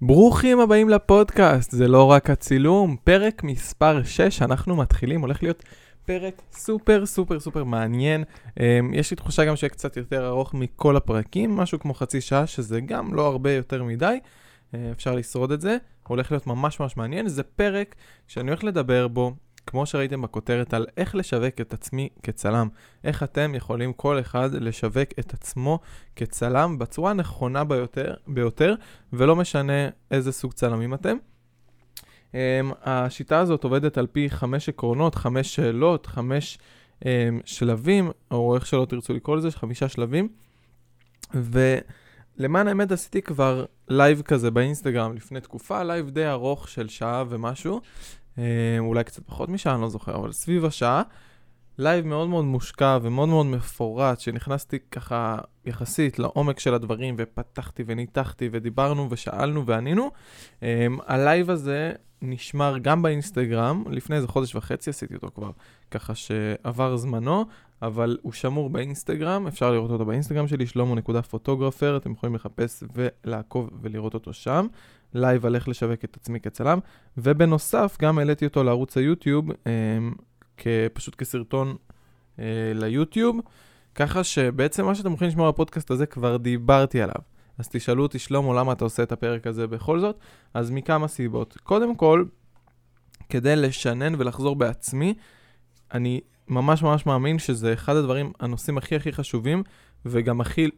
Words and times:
ברוכים 0.00 0.60
הבאים 0.60 0.88
לפודקאסט, 0.88 1.70
זה 1.70 1.88
לא 1.88 2.10
רק 2.10 2.30
הצילום, 2.30 2.96
פרק 3.04 3.44
מספר 3.44 4.02
6, 4.04 4.42
אנחנו 4.42 4.76
מתחילים, 4.76 5.20
הולך 5.20 5.42
להיות 5.42 5.62
פרק 6.04 6.42
סופר 6.52 7.06
סופר 7.06 7.40
סופר 7.40 7.64
מעניין. 7.64 8.24
Um, 8.48 8.60
יש 8.92 9.10
לי 9.10 9.16
תחושה 9.16 9.44
גם 9.44 9.56
שיהיה 9.56 9.70
קצת 9.70 9.96
יותר 9.96 10.26
ארוך 10.26 10.54
מכל 10.54 10.96
הפרקים, 10.96 11.56
משהו 11.56 11.80
כמו 11.80 11.94
חצי 11.94 12.20
שעה, 12.20 12.46
שזה 12.46 12.80
גם 12.80 13.14
לא 13.14 13.26
הרבה 13.26 13.52
יותר 13.52 13.84
מדי, 13.84 14.18
uh, 14.72 14.76
אפשר 14.92 15.14
לשרוד 15.14 15.52
את 15.52 15.60
זה, 15.60 15.76
הולך 16.08 16.32
להיות 16.32 16.46
ממש 16.46 16.80
ממש 16.80 16.96
מעניין, 16.96 17.28
זה 17.28 17.42
פרק 17.42 17.94
שאני 18.28 18.50
הולך 18.50 18.64
לדבר 18.64 19.08
בו 19.08 19.34
כמו 19.66 19.86
שראיתם 19.86 20.22
בכותרת, 20.22 20.74
על 20.74 20.86
איך 20.96 21.14
לשווק 21.14 21.60
את 21.60 21.72
עצמי 21.72 22.08
כצלם. 22.22 22.68
איך 23.04 23.22
אתם 23.22 23.54
יכולים 23.54 23.92
כל 23.92 24.20
אחד 24.20 24.50
לשווק 24.52 25.08
את 25.18 25.34
עצמו 25.34 25.78
כצלם 26.16 26.78
בצורה 26.78 27.10
הנכונה 27.10 27.64
ביותר, 27.64 28.14
ביותר 28.26 28.74
ולא 29.12 29.36
משנה 29.36 29.88
איזה 30.10 30.32
סוג 30.32 30.52
צלמים 30.52 30.94
אתם. 30.94 31.16
אמ, 32.32 32.36
השיטה 32.82 33.38
הזאת 33.38 33.64
עובדת 33.64 33.98
על 33.98 34.06
פי 34.06 34.30
חמש 34.30 34.68
עקרונות, 34.68 35.14
חמש 35.14 35.54
שאלות, 35.54 36.06
חמש 36.06 36.58
אמ, 37.00 37.04
שלבים, 37.44 38.10
או 38.30 38.54
איך 38.54 38.66
שלא 38.66 38.86
תרצו 38.88 39.12
לקרוא 39.12 39.36
לזה, 39.36 39.50
חמישה 39.50 39.88
שלבים. 39.88 40.28
ולמען 41.34 42.68
האמת 42.68 42.92
עשיתי 42.92 43.22
כבר 43.22 43.64
live 43.88 44.22
כזה 44.22 44.50
באינסטגרם 44.50 45.14
לפני 45.14 45.40
תקופה, 45.40 45.82
live 45.82 46.10
די 46.10 46.26
ארוך 46.26 46.68
של 46.68 46.88
שעה 46.88 47.24
ומשהו, 47.28 47.80
אולי 48.78 49.04
קצת 49.04 49.22
פחות 49.26 49.48
משעה, 49.48 49.74
אני 49.74 49.82
לא 49.82 49.88
זוכר, 49.88 50.16
אבל 50.16 50.32
סביב 50.32 50.64
השעה. 50.64 51.02
live 51.78 52.06
מאוד 52.06 52.28
מאוד 52.28 52.44
מושקע 52.44 52.98
ומאוד 53.02 53.28
מאוד 53.28 53.46
מפורט, 53.46 54.20
שנכנסתי 54.20 54.78
ככה 54.90 55.38
יחסית 55.64 56.18
לעומק 56.18 56.58
של 56.58 56.74
הדברים, 56.74 57.14
ופתחתי 57.18 57.82
וניתחתי 57.86 58.48
ודיברנו 58.52 59.06
ושאלנו 59.10 59.66
וענינו. 59.66 60.10
אמ, 60.60 60.62
ה 61.06 61.15
live 61.15 61.50
הזה 61.50 61.92
נשמר 62.22 62.78
גם 62.78 63.02
באינסטגרם, 63.02 63.84
לפני 63.90 64.16
איזה 64.16 64.28
חודש 64.28 64.54
וחצי 64.54 64.90
עשיתי 64.90 65.14
אותו 65.14 65.30
כבר, 65.34 65.50
ככה 65.90 66.14
שעבר 66.14 66.96
זמנו, 66.96 67.44
אבל 67.82 68.18
הוא 68.22 68.32
שמור 68.32 68.70
באינסטגרם, 68.70 69.46
אפשר 69.46 69.72
לראות 69.72 69.90
אותו 69.90 70.04
באינסטגרם 70.04 70.48
שלי, 70.48 70.66
שלמה.photographer, 70.66 71.96
אתם 71.96 72.12
יכולים 72.12 72.34
לחפש 72.34 72.84
ולעקוב 72.94 73.70
ולראות 73.82 74.14
אותו 74.14 74.32
שם. 74.32 74.66
live 75.16 75.46
על 75.46 75.54
איך 75.54 75.68
לשווק 75.68 76.04
את 76.04 76.16
עצמי 76.16 76.40
כצלם, 76.40 76.78
ובנוסף 77.16 77.96
גם 78.02 78.18
העליתי 78.18 78.44
אותו 78.44 78.64
לערוץ 78.64 78.96
היוטיוב, 78.96 79.50
אה, 79.66 80.86
פשוט 80.92 81.14
כסרטון 81.14 81.76
אה, 82.38 82.72
ליוטיוב, 82.74 83.40
ככה 83.94 84.24
שבעצם 84.24 84.84
מה 84.84 84.94
שאתם 84.94 85.08
הולכים 85.08 85.28
לשמוע 85.28 85.50
בפודקאסט 85.50 85.90
הזה 85.90 86.06
כבר 86.06 86.36
דיברתי 86.36 87.02
עליו. 87.02 87.20
אז 87.58 87.68
תשאלו 87.68 88.02
אותי, 88.02 88.18
שלמה, 88.18 88.54
למה 88.54 88.72
אתה 88.72 88.84
עושה 88.84 89.02
את 89.02 89.12
הפרק 89.12 89.46
הזה 89.46 89.66
בכל 89.66 90.00
זאת? 90.00 90.18
אז 90.54 90.70
מכמה 90.70 91.08
סיבות. 91.08 91.56
קודם 91.62 91.96
כל, 91.96 92.24
כדי 93.28 93.56
לשנן 93.56 94.14
ולחזור 94.18 94.56
בעצמי, 94.56 95.14
אני 95.94 96.20
ממש 96.48 96.82
ממש 96.82 97.06
מאמין 97.06 97.38
שזה 97.38 97.72
אחד 97.72 97.96
הדברים, 97.96 98.32
הנושאים 98.40 98.78
הכי 98.78 98.96
הכי 98.96 99.12
חשובים, 99.12 99.62
וגם 100.06 100.40
הכי 100.40 100.68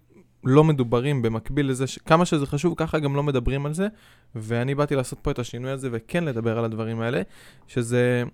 לא 0.45 0.65
מדוברים 0.65 1.23
במקביל 1.23 1.71
לזה, 1.71 1.87
ש... 1.87 1.99
כמה 1.99 2.25
שזה 2.25 2.47
חשוב, 2.47 2.75
ככה 2.77 2.99
גם 2.99 3.17
לא 3.17 3.23
מדברים 3.23 3.67
על 3.67 3.73
זה, 3.73 3.89
ואני 4.35 4.75
באתי 4.75 4.95
לעשות 4.95 5.19
פה 5.23 5.31
את 5.31 5.39
השינוי 5.39 5.71
הזה 5.71 5.89
וכן 5.93 6.25
לדבר 6.25 6.59
על 6.59 6.65
הדברים 6.65 7.01
האלה, 7.01 7.23
שזה... 7.67 8.25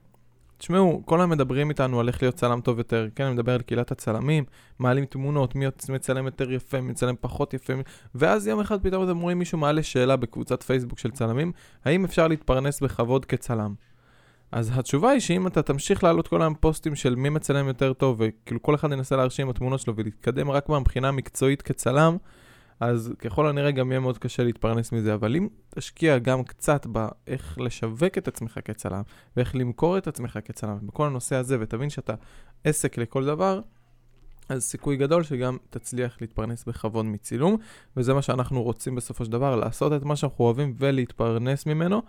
תשמעו, 0.58 1.02
כל 1.04 1.20
היום 1.20 1.30
מדברים 1.30 1.70
איתנו 1.70 2.00
על 2.00 2.08
איך 2.08 2.22
להיות 2.22 2.34
צלם 2.34 2.60
טוב 2.60 2.78
יותר, 2.78 3.08
כן, 3.14 3.24
אני 3.24 3.34
מדבר 3.34 3.54
על 3.54 3.62
קהילת 3.62 3.90
הצלמים, 3.90 4.44
מעלים 4.78 5.04
תמונות, 5.04 5.54
מי 5.54 5.66
מצלם 5.88 6.24
יותר 6.24 6.52
יפה, 6.52 6.80
מי 6.80 6.90
מצלם 6.90 7.14
פחות 7.20 7.54
יפה, 7.54 7.72
ואז 8.14 8.46
יום 8.46 8.60
אחד 8.60 8.82
פתאום 8.82 9.04
אתם 9.04 9.18
רואים 9.18 9.38
מישהו 9.38 9.58
מעלה 9.58 9.82
שאלה 9.82 10.16
בקבוצת 10.16 10.62
פייסבוק 10.62 10.98
של 10.98 11.10
צלמים, 11.10 11.52
האם 11.84 12.04
אפשר 12.04 12.28
להתפרנס 12.28 12.80
בכבוד 12.80 13.24
כצלם? 13.24 13.74
אז 14.54 14.70
התשובה 14.74 15.10
היא 15.10 15.20
שאם 15.20 15.46
אתה 15.46 15.62
תמשיך 15.62 16.04
לעלות 16.04 16.28
כל 16.28 16.42
היום 16.42 16.54
פוסטים 16.54 16.94
של 16.94 17.14
מי 17.14 17.28
מצלם 17.28 17.68
יותר 17.68 17.92
טוב, 17.92 18.20
וכאילו 18.20 18.62
כל 18.62 18.74
אחד 18.74 18.92
ינסה 18.92 19.16
להרשים 19.16 19.50
התמונות 19.50 19.80
שלו 19.80 19.96
ולהתקדם 19.96 20.50
רק 20.50 20.68
מהבחינה 20.68 21.08
המקצועית 21.08 21.62
כצלם, 21.62 22.16
אז 22.80 23.12
ככל 23.18 23.46
הנראה 23.46 23.70
גם 23.70 23.90
יהיה 23.90 24.00
מאוד 24.00 24.18
קשה 24.18 24.44
להתפרנס 24.44 24.92
מזה. 24.92 25.14
אבל 25.14 25.36
אם 25.36 25.48
תשקיע 25.70 26.18
גם 26.18 26.42
קצת 26.42 26.86
באיך 26.86 27.58
לשווק 27.60 28.18
את 28.18 28.28
עצמך 28.28 28.58
כצלם, 28.64 29.02
ואיך 29.36 29.56
למכור 29.56 29.98
את 29.98 30.06
עצמך 30.06 30.38
כצלם, 30.44 30.78
בכל 30.82 31.06
הנושא 31.06 31.36
הזה, 31.36 31.56
ותבין 31.60 31.90
שאתה 31.90 32.14
עסק 32.64 32.98
לכל 32.98 33.24
דבר, 33.24 33.60
אז 34.48 34.62
סיכוי 34.62 34.96
גדול 34.96 35.22
שגם 35.22 35.56
תצליח 35.70 36.16
להתפרנס 36.20 36.64
בכבוד 36.64 37.04
מצילום, 37.04 37.56
וזה 37.96 38.14
מה 38.14 38.22
שאנחנו 38.22 38.62
רוצים 38.62 38.94
בסופו 38.94 39.24
של 39.24 39.32
דבר, 39.32 39.56
לעשות 39.56 39.92
את 39.92 40.02
מה 40.02 40.16
שאנחנו 40.16 40.44
אוהבים 40.44 40.74
ולהתפרנס 40.78 41.66
ממנו. 41.66 42.02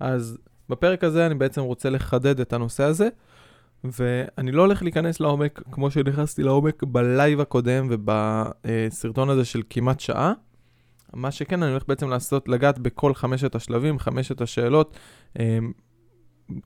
אז 0.00 0.38
בפרק 0.68 1.04
הזה 1.04 1.26
אני 1.26 1.34
בעצם 1.34 1.60
רוצה 1.60 1.90
לחדד 1.90 2.40
את 2.40 2.52
הנושא 2.52 2.84
הזה, 2.84 3.08
ואני 3.84 4.52
לא 4.52 4.62
הולך 4.62 4.82
להיכנס 4.82 5.20
לעומק 5.20 5.62
כמו 5.72 5.90
שנכנסתי 5.90 6.42
לעומק 6.42 6.82
בלייב 6.82 7.40
הקודם 7.40 7.88
ובסרטון 7.90 9.30
הזה 9.30 9.44
של 9.44 9.62
כמעט 9.70 10.00
שעה. 10.00 10.32
מה 11.14 11.30
שכן, 11.30 11.62
אני 11.62 11.70
הולך 11.70 11.84
בעצם 11.88 12.08
לעשות, 12.08 12.48
לגעת 12.48 12.78
בכל 12.78 13.14
חמשת 13.14 13.54
השלבים, 13.54 13.98
חמשת 13.98 14.40
השאלות. 14.40 14.96
אמ, 15.38 15.72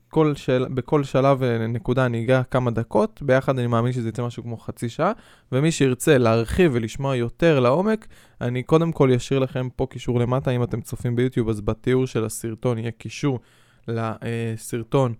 כל 0.09 0.35
שאל, 0.35 0.67
בכל 0.67 1.03
שלב 1.03 1.37
ונקודה 1.39 2.05
אני 2.05 2.23
אגע 2.23 2.43
כמה 2.43 2.71
דקות, 2.71 3.21
ביחד 3.21 3.59
אני 3.59 3.67
מאמין 3.67 3.93
שזה 3.93 4.09
יצא 4.09 4.25
משהו 4.25 4.43
כמו 4.43 4.57
חצי 4.57 4.89
שעה, 4.89 5.11
ומי 5.51 5.71
שירצה 5.71 6.17
להרחיב 6.17 6.71
ולשמוע 6.73 7.15
יותר 7.15 7.59
לעומק, 7.59 8.07
אני 8.41 8.63
קודם 8.63 8.91
כל 8.91 9.11
אשאיר 9.11 9.39
לכם 9.39 9.67
פה 9.75 9.85
קישור 9.89 10.19
למטה, 10.19 10.51
אם 10.51 10.63
אתם 10.63 10.81
צופים 10.81 11.15
ביוטיוב, 11.15 11.49
אז 11.49 11.61
בתיאור 11.61 12.07
של 12.07 12.25
הסרטון 12.25 12.77
יהיה 12.77 12.91
קישור 12.91 13.39
לסרטון 13.87 15.13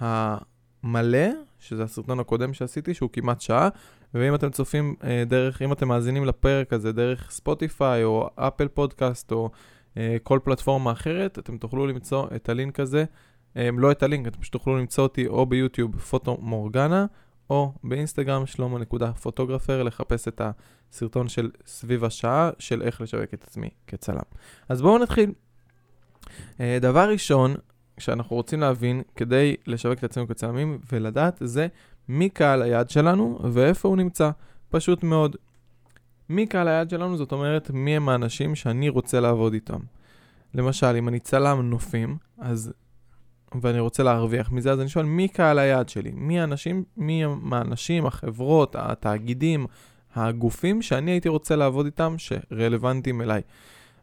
המלא, 0.00 1.28
שזה 1.58 1.82
הסרטון 1.82 2.20
הקודם 2.20 2.52
שעשיתי, 2.52 2.94
שהוא 2.94 3.10
כמעט 3.12 3.40
שעה, 3.40 3.68
ואם 4.14 4.34
אתם 4.34 4.50
צופים 4.50 4.94
אה, 5.04 5.22
דרך, 5.26 5.62
אם 5.62 5.72
אתם 5.72 5.88
מאזינים 5.88 6.24
לפרק 6.24 6.72
הזה 6.72 6.92
דרך 6.92 7.30
ספוטיפיי 7.30 8.04
או 8.04 8.30
אפל 8.36 8.68
פודקאסט 8.68 9.32
או 9.32 9.50
אה, 9.96 10.16
כל 10.22 10.38
פלטפורמה 10.44 10.92
אחרת, 10.92 11.38
אתם 11.38 11.58
תוכלו 11.58 11.86
למצוא 11.86 12.26
את 12.36 12.48
הלינק 12.48 12.80
הזה, 12.80 13.04
אה, 13.56 13.68
לא 13.78 13.90
את 13.90 14.02
הלינק, 14.02 14.26
אתם 14.26 14.40
פשוט 14.40 14.52
תוכלו 14.52 14.78
למצוא 14.78 15.04
אותי 15.04 15.26
או 15.26 15.46
ביוטיוב 15.46 15.98
פוטו 15.98 16.36
מורגנה, 16.40 17.06
או 17.50 17.72
באינסטגרם 17.84 18.46
שלמה.פוטוגרפר, 18.46 19.82
לחפש 19.82 20.28
את 20.28 20.40
הסרטון 20.92 21.28
של 21.28 21.50
סביב 21.66 22.04
השעה 22.04 22.50
של 22.58 22.82
איך 22.82 23.00
לשווק 23.00 23.34
את 23.34 23.44
עצמי 23.44 23.68
כצלם. 23.86 24.22
אז 24.68 24.82
בואו 24.82 24.98
נתחיל. 24.98 25.32
דבר 26.80 27.10
ראשון, 27.10 27.54
שאנחנו 28.00 28.36
רוצים 28.36 28.60
להבין 28.60 29.02
כדי 29.16 29.56
לשווק 29.66 29.98
את 29.98 30.04
עצמנו 30.04 30.28
כצלמים 30.28 30.78
ולדעת 30.92 31.36
זה 31.40 31.66
מי 32.08 32.28
קהל 32.28 32.62
היעד 32.62 32.90
שלנו 32.90 33.38
ואיפה 33.52 33.88
הוא 33.88 33.96
נמצא. 33.96 34.30
פשוט 34.68 35.02
מאוד. 35.02 35.36
מי 36.28 36.46
קהל 36.46 36.68
היעד 36.68 36.90
שלנו 36.90 37.16
זאת 37.16 37.32
אומרת 37.32 37.70
מי 37.70 37.96
הם 37.96 38.08
האנשים 38.08 38.54
שאני 38.54 38.88
רוצה 38.88 39.20
לעבוד 39.20 39.52
איתם. 39.52 39.78
למשל, 40.54 40.96
אם 40.98 41.08
אני 41.08 41.18
צלם 41.18 41.70
נופים, 41.70 42.16
אז... 42.38 42.72
ואני 43.62 43.80
רוצה 43.80 44.02
להרוויח 44.02 44.52
מזה, 44.52 44.72
אז 44.72 44.80
אני 44.80 44.88
שואל 44.88 45.04
מי 45.04 45.28
קהל 45.28 45.58
היעד 45.58 45.88
שלי? 45.88 46.10
מי 46.14 46.40
האנשים, 46.40 46.84
מי 46.96 47.24
האנשים, 47.52 48.06
החברות, 48.06 48.76
התאגידים, 48.78 49.66
הגופים 50.14 50.82
שאני 50.82 51.10
הייתי 51.10 51.28
רוצה 51.28 51.56
לעבוד 51.56 51.86
איתם 51.86 52.14
שרלוונטיים 52.18 53.22
אליי. 53.22 53.42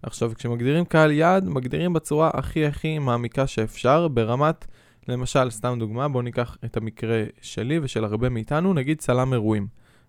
עכשיו, 0.05 0.31
כשמגדירים 0.35 0.85
קהל 0.85 1.11
יעד, 1.11 1.49
מגדירים 1.49 1.93
בצורה 1.93 2.29
הכי 2.33 2.65
הכי 2.65 2.99
מעמיקה 2.99 3.47
שאפשר, 3.47 4.07
ברמת, 4.07 4.65
למשל, 5.07 5.49
סתם 5.49 5.75
דוגמה, 5.79 6.07
בואו 6.07 6.23
ניקח 6.23 6.57
את 6.65 6.77
המקרה 6.77 7.23
שלי 7.41 7.79
ושל 7.79 8.03
הרבה 8.03 8.29
מאיתנו, 8.29 8.73
נגיד 8.73 8.99
צלם 8.99 9.33
אירועים. 9.33 9.67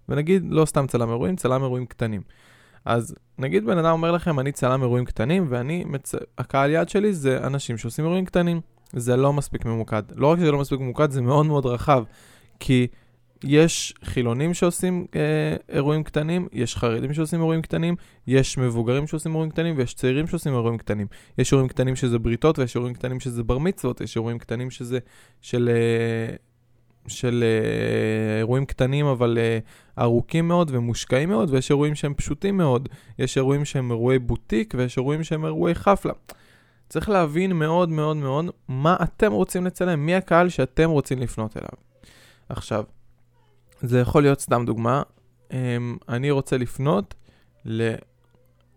ונגיד, 0.08 0.44
לא 0.48 0.64
סתם 0.64 0.86
צלם 0.86 1.10
אירועים, 1.10 1.36
צלם 1.36 1.62
אירועים 1.62 1.86
קטנים. 1.86 2.20
אז 2.84 3.14
נגיד 3.38 3.66
בן 3.66 3.78
אדם 3.78 3.92
אומר 3.92 4.12
לכם, 4.12 4.40
אני 4.40 4.52
צלם 4.52 4.82
אירועים 4.82 5.04
קטנים, 5.04 5.46
ואני, 5.48 5.84
מצ... 5.84 6.14
הקהל 6.38 6.70
יעד 6.70 6.88
שלי 6.88 7.12
זה 7.12 7.46
אנשים 7.46 7.78
שעושים 7.78 8.04
אירועים 8.04 8.24
קטנים. 8.24 8.60
זה 8.92 9.16
לא 9.16 9.32
מספיק 9.32 9.64
ממוקד. 9.64 10.02
לא 10.14 10.26
רק 10.26 10.38
שזה 10.38 10.52
לא 10.52 10.58
מספיק 10.58 10.80
ממוקד, 10.80 11.10
זה 11.10 11.22
מאוד 11.22 11.46
מאוד 11.46 11.66
רחב. 11.66 12.04
כי 12.60 12.86
יש 13.44 13.94
חילונים 14.04 14.54
שעושים 14.54 15.06
אה, 15.16 15.56
אירועים 15.68 16.02
קטנים, 16.02 16.48
יש 16.52 16.76
חרדים 16.76 17.14
שעושים 17.14 17.40
אירועים 17.40 17.62
קטנים, 17.62 17.96
יש 18.26 18.58
מבוגרים 18.58 19.06
שעושים 19.06 19.32
אירועים 19.32 19.50
קטנים 19.50 19.74
ויש 19.78 19.94
צעירים 19.94 20.26
שעושים 20.26 20.52
אירועים 20.52 20.78
קטנים. 20.78 21.06
יש 21.38 21.52
אירועים 21.52 21.68
קטנים 21.68 21.96
שזה 21.96 22.18
בריתות 22.18 22.58
ויש 22.58 22.74
אירועים 22.74 22.94
קטנים 22.94 23.20
שזה 23.20 23.42
בר 23.42 23.58
מצוות, 23.58 24.00
יש 24.00 24.16
אירועים 24.16 24.38
קטנים 24.38 24.70
שזה 24.70 24.98
של, 25.40 25.70
אה, 25.72 26.36
של 27.08 27.44
אה, 27.46 28.38
אירועים 28.38 28.66
קטנים 28.66 29.06
אבל 29.06 29.38
אה, 29.40 29.58
ארוכים 30.04 30.48
מאוד 30.48 30.70
ומושקעים 30.74 31.28
מאוד, 31.28 31.50
ויש 31.50 31.70
אירועים 31.70 31.94
שהם 31.94 32.14
פשוטים 32.14 32.56
מאוד. 32.56 32.88
יש 33.18 33.36
אירועים 33.36 33.64
שהם 33.64 33.90
אירועי 33.90 34.18
בוטיק 34.18 34.74
ויש 34.76 34.96
אירועים 34.96 35.24
שהם 35.24 35.44
אירועי 35.44 35.74
חפלה. 35.74 36.12
צריך 36.88 37.08
להבין 37.08 37.52
מאוד 37.52 37.88
מאוד 37.88 38.16
מאוד 38.16 38.44
מה 38.68 38.96
אתם 39.02 39.32
רוצים 39.32 39.66
לצלם, 39.66 40.06
מי 40.06 40.14
הקהל 40.14 40.48
שאתם 40.48 40.90
רוצים 40.90 41.18
לפנות 41.18 41.56
אליו. 41.56 41.68
עכשיו, 42.48 42.84
זה 43.82 44.00
יכול 44.00 44.22
להיות 44.22 44.40
סתם 44.40 44.64
דוגמה. 44.66 45.02
אמ, 45.52 45.96
אני 46.08 46.30
רוצה 46.30 46.56
לפנות 46.58 47.14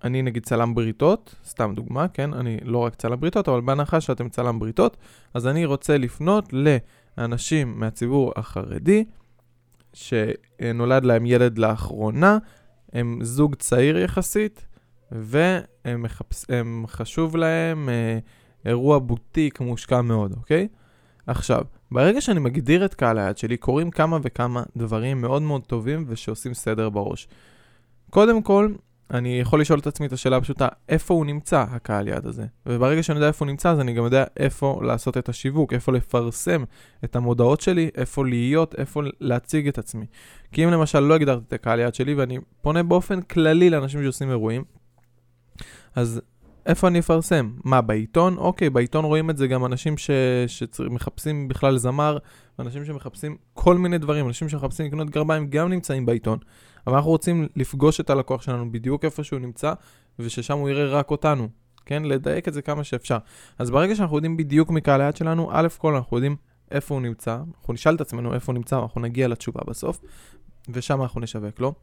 אני 0.04 0.22
נגיד 0.22 0.44
צלם 0.44 0.75
בריתות, 0.75 1.36
סתם 1.46 1.74
דוגמה, 1.75 2.07
כן? 2.07 2.34
אני 2.34 2.57
לא 2.63 2.78
רק 2.78 2.96
צלם 2.96 3.19
בריתות, 3.19 3.50
אבל 3.50 3.62
בהנחה 3.62 4.01
שאתם 4.01 4.30
צלם 4.30 4.60
בריתות, 4.60 4.98
אז 5.34 5.48
אני 5.48 5.66
רוצה 5.66 5.98
לפנות 5.98 6.54
לאנשים 6.54 7.80
מהציבור 7.80 8.34
החרדי, 8.36 9.06
שנולד 9.94 11.06
להם 11.06 11.25
ילד 11.25 11.57
לאחרונה, 11.57 12.38
הם 12.94 13.19
זוג 13.22 13.56
צעיר 13.56 13.98
יחסית, 13.98 14.66
והם 15.12 16.04
מחפש, 16.04 16.45
חשוב 16.88 17.36
להם 17.36 17.90
אה, 17.90 18.19
אירוע 18.66 19.00
בוטיק 19.00 19.60
מושקע 19.60 20.02
מאוד, 20.02 20.34
אוקיי? 20.38 20.68
עכשיו, 21.28 21.63
ברגע 21.92 22.22
שאני 22.22 22.40
מגדיר 22.40 22.86
את 22.86 22.94
קהל 22.94 23.18
היעד 23.18 23.38
שלי, 23.38 23.58
קורים 23.58 23.92
כמה 23.92 24.18
וכמה 24.22 24.64
דברים 24.78 25.22
מאוד 25.22 25.42
מאוד 25.42 25.62
טובים 25.66 26.06
ושעושים 26.08 26.54
סדר 26.54 26.90
בראש. 26.90 27.28
קודם 28.10 28.42
כל, 28.42 28.74
אני 29.12 29.40
יכול 29.40 29.62
לשאול 29.62 29.80
את 29.80 29.88
עצמי 29.88 30.08
את 30.08 30.14
השאלה 30.14 30.38
הפשוטה, 30.38 30.68
איפה 30.90 31.14
הוא 31.14 31.26
נמצא, 31.26 31.66
הקהל 31.70 32.08
יעד 32.08 32.26
הזה? 32.26 32.46
וברגע 32.66 33.04
שאני 33.04 33.18
יודע 33.18 33.28
איפה 33.28 33.46
הוא 33.46 33.52
נמצא, 33.52 33.72
אז 33.72 33.80
אני 33.80 33.94
גם 33.94 34.04
יודע 34.04 34.24
איפה 34.38 34.80
לעשות 34.84 35.18
את 35.18 35.30
השיווק, 35.30 35.74
איפה 35.74 35.92
לפרסם 35.92 36.64
את 37.04 37.16
המודעות 37.16 37.62
שלי, 37.62 37.90
איפה 37.96 38.26
להיות, 38.26 38.76
איפה 38.78 39.02
להציג 39.20 39.68
את 39.68 39.78
עצמי. 39.78 40.06
כי 40.52 40.66
אם 40.66 40.70
למשל 40.70 41.00
לא 41.00 41.14
הגדרתי 41.14 41.44
את 41.48 41.54
הקהל 41.54 41.80
יעד 41.80 41.96
שלי, 41.96 42.14
ואני 42.14 42.38
פונה 42.62 42.84
באופן 42.84 43.22
כללי 43.22 43.70
לאנשים 43.70 44.04
שעושים 44.04 44.30
אירועים, 44.30 44.64
אז 45.96 46.22
איפה 46.66 46.88
אני 46.88 47.00
אפרסם? 47.00 47.52
מה, 47.64 47.82
בעיתון? 47.82 48.38
אוקיי, 48.38 48.70
בעיתון 48.70 49.06
רואים 49.06 49.30
את 49.30 49.38
זה 49.38 49.48
גם 49.48 49.66
אנשים 49.66 49.98
ש... 49.98 50.10
שמחפשים 50.48 51.48
בכלל 51.48 51.78
זמר, 51.78 52.18
אנשים 52.60 52.86
שמחפשים 52.86 53.38
כל 53.54 53.78
מיני 53.78 53.98
דברים, 53.98 54.28
אנשים 54.28 54.50
שמחפשים 54.50 54.86
לקנות 54.86 55.10
גרביים 55.10 55.48
גם 55.48 55.70
נמצאים 55.70 56.06
בעיתון. 56.06 56.40
אבל 56.88 56.96
אנחנו 56.96 57.12
רוצים 57.12 57.48
לפגוש 57.56 58.00
את 58.00 58.10
הלקוח 58.10 58.42
שלנו 58.42 58.72
בדיוק 58.72 59.06
איפה 59.06 59.24
שהוא 59.24 59.40
נמצא, 59.40 59.74
וששם 60.20 60.58
הוא 60.58 60.70
יראה 60.70 60.86
רק 60.86 61.12
אותנו, 61.12 61.48
כן? 61.86 62.04
לדייק 62.04 62.48
את 62.48 62.54
זה 62.54 62.62
כמה 62.62 62.84
שאפשר. 62.84 63.18
אז 63.60 63.72
ברגע 63.72 63.96
שאנחנו 63.96 64.16
יודעים 64.16 64.38
בדיוק 64.38 64.70
מקהל 64.70 65.02
היד 65.02 65.16
שלנו, 65.16 65.50
א' 65.52 65.68
כל 65.78 65.96
אנחנו 65.96 66.18
יודעים 66.18 66.36
איפה 66.72 66.96
הוא 66.96 67.02
נמצא, 67.02 67.38
אנחנו 67.60 67.74
נשאל 67.74 67.96
את 67.96 68.02
עצמנו 68.02 68.34
איפה 68.34 68.52
הוא 68.52 68.58
נמצא, 68.58 68.80
אנחנו 68.80 69.02
נגיע 69.02 69.28
לתשובה 69.28 69.62
בסוף, 69.68 70.02
ושם 70.70 71.02
אנחנו 71.02 71.22
נשווק 71.22 71.60
לו. 71.60 71.74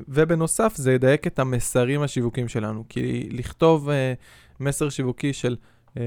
ובנוסף, 0.00 0.72
זה 0.76 0.92
ידייק 0.92 1.26
את 1.26 1.38
המסרים 1.38 2.02
השיווקים 2.02 2.48
שלנו, 2.48 2.84
כי 2.88 3.28
לכתוב 3.32 3.88
uh, 3.88 3.92
מסר 4.60 4.88
שיווקי 4.88 5.32
של 5.32 5.56
uh, 5.88 5.98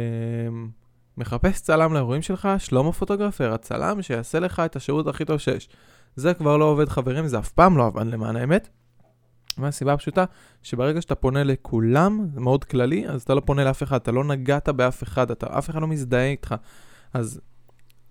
מחפש 1.17 1.61
צלם 1.61 1.93
לאירועים 1.93 2.21
שלך, 2.21 2.49
שלמה 2.57 2.91
פוטוגרפר, 2.91 3.53
הצלם 3.53 4.01
שיעשה 4.01 4.39
לך 4.39 4.59
את 4.59 4.75
השירות 4.75 5.07
הכי 5.07 5.25
טוב 5.25 5.37
שיש. 5.37 5.69
זה 6.15 6.33
כבר 6.33 6.57
לא 6.57 6.65
עובד 6.65 6.89
חברים, 6.89 7.27
זה 7.27 7.39
אף 7.39 7.51
פעם 7.51 7.77
לא 7.77 7.85
עבד 7.85 8.05
למען 8.05 8.35
האמת. 8.35 8.69
מהסיבה 9.57 9.93
הפשוטה, 9.93 10.25
שברגע 10.63 11.01
שאתה 11.01 11.15
פונה 11.15 11.43
לכולם, 11.43 12.27
זה 12.33 12.39
מאוד 12.39 12.63
כללי, 12.63 13.07
אז 13.07 13.21
אתה 13.21 13.33
לא 13.33 13.41
פונה 13.45 13.63
לאף 13.63 13.83
אחד, 13.83 13.95
אתה 13.95 14.11
לא 14.11 14.23
נגעת 14.23 14.69
באף 14.69 15.03
אחד, 15.03 15.31
אתה, 15.31 15.57
אף 15.57 15.69
אחד 15.69 15.81
לא 15.81 15.87
מזדהה 15.87 16.25
איתך. 16.25 16.55
אז, 17.13 17.41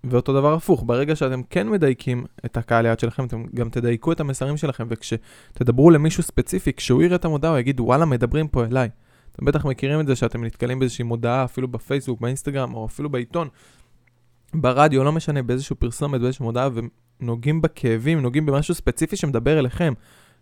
ואותו 0.09 0.33
דבר 0.33 0.53
הפוך, 0.53 0.83
ברגע 0.85 1.15
שאתם 1.15 1.41
כן 1.49 1.69
מדייקים 1.69 2.25
את 2.45 2.57
הקהל 2.57 2.85
יעד 2.85 2.99
שלכם, 2.99 3.25
אתם 3.25 3.43
גם 3.55 3.69
תדייקו 3.69 4.11
את 4.11 4.19
המסרים 4.19 4.57
שלכם, 4.57 4.87
וכשתדברו 4.89 5.89
למישהו 5.89 6.23
ספציפי, 6.23 6.73
כשהוא 6.73 7.03
יראה 7.03 7.15
את 7.15 7.25
המודעה, 7.25 7.51
הוא 7.51 7.59
יגיד, 7.59 7.79
וואלה, 7.79 8.05
מדברים 8.05 8.47
פה 8.47 8.65
אליי. 8.65 8.89
אתם 9.31 9.45
בטח 9.45 9.65
מכירים 9.65 9.99
את 9.99 10.07
זה 10.07 10.15
שאתם 10.15 10.43
נתקלים 10.43 10.79
באיזושהי 10.79 11.03
מודעה, 11.03 11.43
אפילו 11.43 11.67
בפייסבוק, 11.67 12.21
באינסטגרם, 12.21 12.73
או 12.73 12.85
אפילו 12.85 13.09
בעיתון, 13.09 13.47
ברדיו, 14.53 15.03
לא 15.03 15.11
משנה, 15.11 15.43
באיזשהו 15.43 15.75
פרסומת, 15.75 16.21
באיזושהי 16.21 16.45
מודעה, 16.45 16.69
נוגעים 17.19 17.61
בכאבים, 17.61 18.21
נוגעים 18.21 18.45
במשהו 18.45 18.75
ספציפי 18.75 19.15
שמדבר 19.15 19.59
אליכם. 19.59 19.93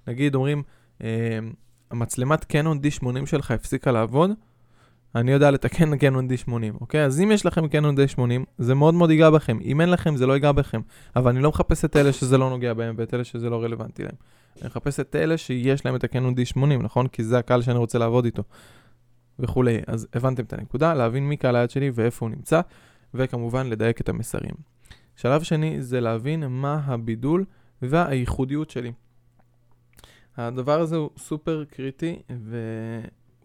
נגיד, 0.07 0.35
אומרים, 0.35 0.63
אה, 1.03 1.39
המצלמת 1.91 2.43
קנון 2.43 2.79
D80 2.83 3.25
שלך 3.25 3.51
הפסיקה 3.51 3.91
לעבוד, 3.91 4.31
אני 5.15 5.31
יודע 5.31 5.51
לתקן 5.51 5.97
קנון 5.97 6.27
D80, 6.27 6.51
אוקיי? 6.81 7.05
אז 7.05 7.21
אם 7.21 7.31
יש 7.31 7.45
לכם 7.45 7.67
קנון 7.67 7.95
D80, 7.97 8.19
זה 8.57 8.75
מאוד 8.75 8.93
מאוד 8.93 9.11
ייגע 9.11 9.29
בכם. 9.29 9.59
אם 9.63 9.81
אין 9.81 9.89
לכם, 9.89 10.15
זה 10.15 10.27
לא 10.27 10.33
ייגע 10.33 10.51
בכם. 10.51 10.81
אבל 11.15 11.31
אני 11.31 11.43
לא 11.43 11.49
מחפש 11.49 11.85
את 11.85 11.95
אלה 11.95 12.13
שזה 12.13 12.37
לא 12.37 12.49
נוגע 12.49 12.73
בהם 12.73 12.95
ואת 12.97 13.13
אלה 13.13 13.23
שזה 13.23 13.49
לא 13.49 13.63
רלוונטי 13.63 14.03
להם. 14.03 14.15
אני 14.61 14.67
מחפש 14.67 14.99
את 14.99 15.15
אלה 15.15 15.37
שיש 15.37 15.85
להם 15.85 15.95
את 15.95 16.03
הקנון 16.03 16.33
D80, 16.33 16.83
נכון? 16.83 17.07
כי 17.07 17.23
זה 17.23 17.37
הקהל 17.37 17.61
שאני 17.61 17.77
רוצה 17.77 17.99
לעבוד 17.99 18.25
איתו. 18.25 18.43
וכולי. 19.39 19.79
אז 19.87 20.07
הבנתם 20.13 20.43
את 20.43 20.53
הנקודה, 20.53 20.93
להבין 20.93 21.29
מי 21.29 21.37
קהל 21.37 21.55
היד 21.55 21.69
שלי 21.69 21.91
ואיפה 21.93 22.25
הוא 22.25 22.35
נמצא, 22.35 22.61
וכמובן 23.13 23.67
לדייק 23.67 24.01
את 24.01 24.09
המסרים. 24.09 24.55
שלב 25.15 25.43
שני 25.43 25.81
זה 25.81 26.01
להבין 26.01 26.47
מה 26.47 26.81
הבידול 26.85 27.45
והייחודיות 27.81 28.69
שלי. 28.69 28.91
הדבר 30.37 30.79
הזה 30.79 30.95
הוא 30.95 31.09
סופר 31.17 31.63
קריטי 31.69 32.21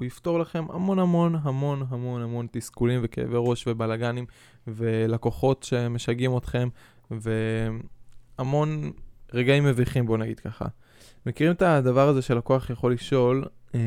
והוא 0.01 0.07
יפתור 0.07 0.39
לכם 0.39 0.65
המון 0.71 0.99
המון 0.99 1.37
המון 1.43 1.87
המון 1.89 2.23
המון 2.23 2.47
תסכולים 2.51 3.01
וכאבי 3.03 3.35
ראש 3.37 3.67
ובלאגנים 3.67 4.27
ולקוחות 4.67 5.63
שמשגעים 5.63 6.37
אתכם 6.37 6.69
והמון 8.39 8.91
רגעים 9.35 9.65
מביכים 9.65 10.07
בוא 10.07 10.19
נגיד 10.19 10.41
ככה. 10.41 10.65
מכירים 11.27 11.53
את 11.53 11.63
הדבר 11.63 12.09
הזה 12.09 12.23
שלקוח 12.23 12.71
יכול 12.71 12.93
לשאול, 12.93 13.45
אה, 13.75 13.81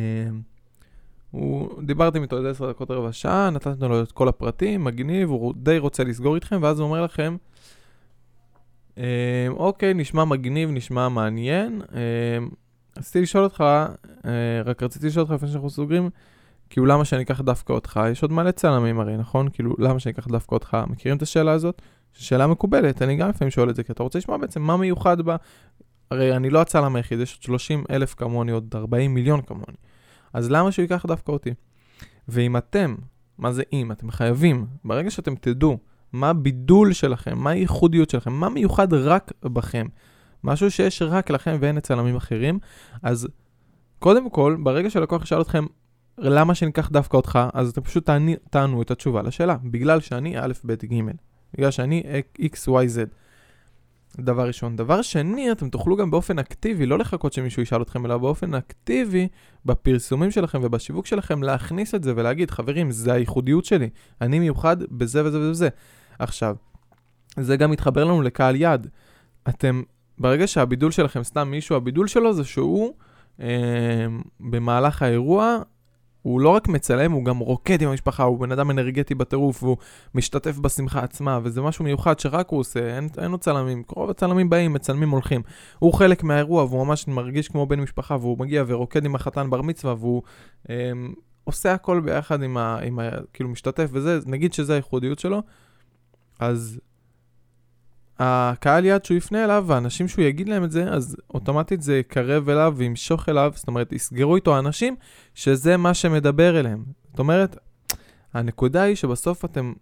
הוא, 1.32 1.84
דיברתם 1.84 2.22
איתו 2.22 2.38
איזה 2.38 2.50
עשר 2.50 2.70
דקות 2.70 2.92
רבע 2.92 3.12
שעה, 3.12 3.50
נתתם 3.50 3.90
לו 3.90 4.04
את 4.04 4.12
כל 4.12 4.28
הפרטים, 4.28 4.84
מגניב, 4.84 5.30
הוא 5.30 5.54
די 5.58 5.78
רוצה 5.78 6.04
לסגור 6.04 6.36
איתכם 6.36 6.60
ואז 6.62 6.80
הוא 6.80 6.88
אומר 6.88 7.04
לכם 7.04 7.38
אה, 8.98 9.48
אוקיי, 9.50 9.94
נשמע 9.94 10.26
מגניב, 10.26 10.70
נשמע 10.72 11.10
מעניין. 11.10 11.82
אה, 11.96 12.38
רציתי 13.04 13.22
לשאול 13.22 13.44
אותך, 13.44 13.64
אה, 14.26 14.62
רק 14.66 14.84
רציתי 14.84 15.08
לשאול 15.08 15.22
אותך 15.24 15.34
לפני 15.34 15.50
שאנחנו 15.50 15.70
סוגרים, 15.70 16.10
כאילו 16.70 16.86
למה 16.86 17.06
שאני 17.06 17.24
אקח 17.24 17.42
דווקא 17.42 17.74
אותך? 17.74 18.00
יש 18.12 18.22
עוד 18.22 18.32
מלא 18.32 18.52
צלמים 18.52 19.00
הרי, 19.00 19.18
נכון? 19.18 19.50
כאילו 19.50 19.76
למה 19.80 20.00
שאני 20.00 20.14
אקח 20.14 20.28
דווקא 20.28 20.56
אותך? 20.56 20.78
מכירים 20.88 21.18
את 21.18 21.22
השאלה 21.22 21.52
הזאת? 21.52 21.82
שאלה 22.14 22.48
מקובלת, 22.48 23.02
אני 23.02 23.16
גם 23.16 23.30
לפעמים 23.30 23.52
שואל 23.52 23.70
את 23.70 23.76
זה, 23.76 23.84
כי 23.84 23.92
אתה 23.92 24.04
רוצה 24.04 24.20
לשמוע 24.20 24.38
בעצם 24.38 24.62
מה 24.62 24.78
מיוחד 24.78 25.22
בה. 25.22 25.36
הרי 26.12 26.36
אני 26.36 26.50
לא 26.50 26.62
הצלם 26.62 26.96
היחיד, 26.96 27.20
יש 27.20 27.34
עוד 27.34 27.44
30 27.44 27.84
אלף 27.90 28.14
כמוני, 28.14 28.52
עוד 28.52 28.76
40 28.76 29.14
מיליון 29.14 29.42
כמוני. 29.42 29.78
אז 30.34 30.52
למה 30.52 30.72
שהוא 30.72 30.84
ייקח 30.84 31.06
דווקא 31.06 31.32
אותי? 31.32 31.54
ואם 32.28 32.58
אתם, 32.58 32.96
מה 33.38 33.52
זה 33.52 33.64
אם? 33.74 33.92
אתם 33.92 34.12
חייבים, 34.12 34.66
ברגע 34.86 35.12
שאתם 35.12 35.36
תדעו 35.36 35.78
מה 36.14 36.30
הבידול 36.30 36.94
שלכם, 36.94 37.38
מה 37.38 37.50
הייחודיות 37.50 38.10
שלכם, 38.10 38.34
מה 38.34 38.50
מיוחד 38.50 38.94
רק 38.94 39.32
בכם. 39.44 39.88
משהו 40.44 40.72
שיש 40.72 41.02
רק 41.02 41.30
לכם 41.30 41.58
ואין 41.60 41.78
אצל 41.78 42.00
עמים 42.00 42.16
אחרים. 42.16 42.60
אז 43.04 43.28
קודם 44.00 44.30
כל, 44.30 44.58
ברגע 44.64 44.90
שלקוח 44.90 45.24
ישאל 45.24 45.42
אתכם 45.42 45.66
למה 46.18 46.56
שניקח 46.56 46.90
דווקא 46.90 47.18
אותך, 47.18 47.40
אז 47.54 47.70
אתם 47.70 47.82
פשוט 47.82 48.10
תענו 48.50 48.82
את 48.82 48.92
התשובה 48.92 49.22
לשאלה. 49.22 49.58
בגלל 49.64 50.00
שאני 50.00 50.40
א', 50.40 50.54
ב', 50.66 50.74
ג', 50.74 51.02
בגלל 51.58 51.72
שאני 51.72 52.04
x, 52.40 52.68
y, 52.68 52.96
z. 52.96 53.00
דבר 54.18 54.48
ראשון. 54.48 54.76
דבר 54.76 55.02
שני, 55.02 55.52
אתם 55.52 55.70
תוכלו 55.70 55.96
גם 55.96 56.12
באופן 56.12 56.40
אקטיבי, 56.40 56.86
לא 56.86 57.00
לחכות 57.00 57.34
שמישהו 57.34 57.62
ישאל 57.62 57.82
אתכם, 57.82 58.06
אלא 58.06 58.18
באופן 58.18 58.54
אקטיבי, 58.54 59.28
בפרסומים 59.66 60.32
שלכם 60.32 60.60
ובשיווק 60.64 61.06
שלכם, 61.06 61.44
להכניס 61.44 61.96
את 61.96 62.04
זה 62.04 62.14
ולהגיד, 62.16 62.52
חברים, 62.52 62.92
זה 62.92 63.14
הייחודיות 63.14 63.66
שלי, 63.66 63.90
אני 64.22 64.40
מיוחד 64.40 64.78
בזה 64.84 65.26
וזה 65.26 65.40
וזה. 65.40 65.70
עכשיו, 66.20 66.56
זה 67.40 67.58
גם 67.58 67.72
מתחבר 67.72 68.04
לנו 68.04 68.22
לקהל 68.22 68.56
יד. 68.56 68.88
אתם, 69.50 69.82
ברגע 70.18 70.48
שהבידול 70.48 70.92
שלכם, 70.92 71.24
סתם 71.24 71.48
מישהו, 71.52 71.76
הבידול 71.76 72.08
שלו 72.08 72.34
זה 72.34 72.44
שהוא 72.44 72.94
אה, 73.42 74.06
במהלך 74.40 75.02
האירוע, 75.02 75.58
הוא 76.24 76.42
לא 76.42 76.50
רק 76.50 76.68
מצלם, 76.68 77.12
הוא 77.12 77.26
גם 77.26 77.38
רוקד 77.38 77.82
עם 77.82 77.90
המשפחה, 77.90 78.24
הוא 78.24 78.40
בן 78.40 78.52
אדם 78.52 78.72
אנרגטי 78.72 79.16
בטירוף, 79.16 79.64
והוא 79.64 79.78
משתתף 80.16 80.58
בשמחה 80.58 81.00
עצמה, 81.00 81.40
וזה 81.44 81.62
משהו 81.62 81.86
מיוחד 81.86 82.20
שרק 82.20 82.50
הוא 82.50 82.60
עושה, 82.60 82.96
אין, 82.96 83.08
אין 83.18 83.32
לו 83.32 83.38
צלמים, 83.38 83.84
רוב 83.90 84.10
הצלמים 84.10 84.50
באים, 84.50 84.74
מצלמים, 84.74 85.10
הולכים. 85.10 85.42
הוא 85.80 85.94
חלק 85.94 86.24
מהאירוע, 86.24 86.64
והוא 86.64 86.86
ממש 86.86 87.08
מרגיש 87.08 87.48
כמו 87.48 87.66
בן 87.66 87.80
משפחה, 87.80 88.16
והוא 88.16 88.40
מגיע 88.40 88.64
ורוקד 88.68 89.06
עם 89.06 89.16
החתן 89.16 89.50
בר 89.50 89.62
מצווה, 89.62 89.96
והוא 90.00 90.22
אה, 90.70 90.92
עושה 91.44 91.74
הכל 91.74 92.00
ביחד 92.00 92.44
עם 92.44 92.58
ה... 92.58 92.80
עם 92.80 93.00
ה 93.00 93.10
כאילו 93.34 93.50
משתתף 93.50 93.90
וזה, 93.92 94.20
נגיד 94.26 94.54
שזה 94.54 94.74
הייחודיות 94.74 95.20
שלו, 95.20 95.42
אז 96.40 96.80
הקהל 98.20 98.86
יעד 98.86 99.06
שהוא 99.06 99.18
יפנה 99.18 99.44
אליו, 99.44 99.64
והאנשים 99.68 100.08
שהוא 100.08 100.26
יגיד 100.26 100.50
להם 100.50 100.64
את 100.64 100.72
זה, 100.72 100.90
אז 100.90 101.16
אוטומטית 101.34 101.82
זה 101.82 101.98
יקרב 101.98 102.50
אליו 102.50 102.74
וימשוך 102.78 103.30
אליו, 103.30 103.52
זאת 103.56 103.68
אומרת, 103.68 103.94
יסגרו 103.94 104.36
איתו 104.36 104.60
אנשים 104.60 104.96
שזה 105.36 105.78
מה 105.78 105.94
שמדבר 105.94 106.60
אליהם. 106.60 106.84
זאת 107.10 107.20
אומרת, 107.20 107.58
הנקודה 108.34 108.82
היא 108.82 108.96
שבסוף 108.96 109.46
אתם, 109.46 109.74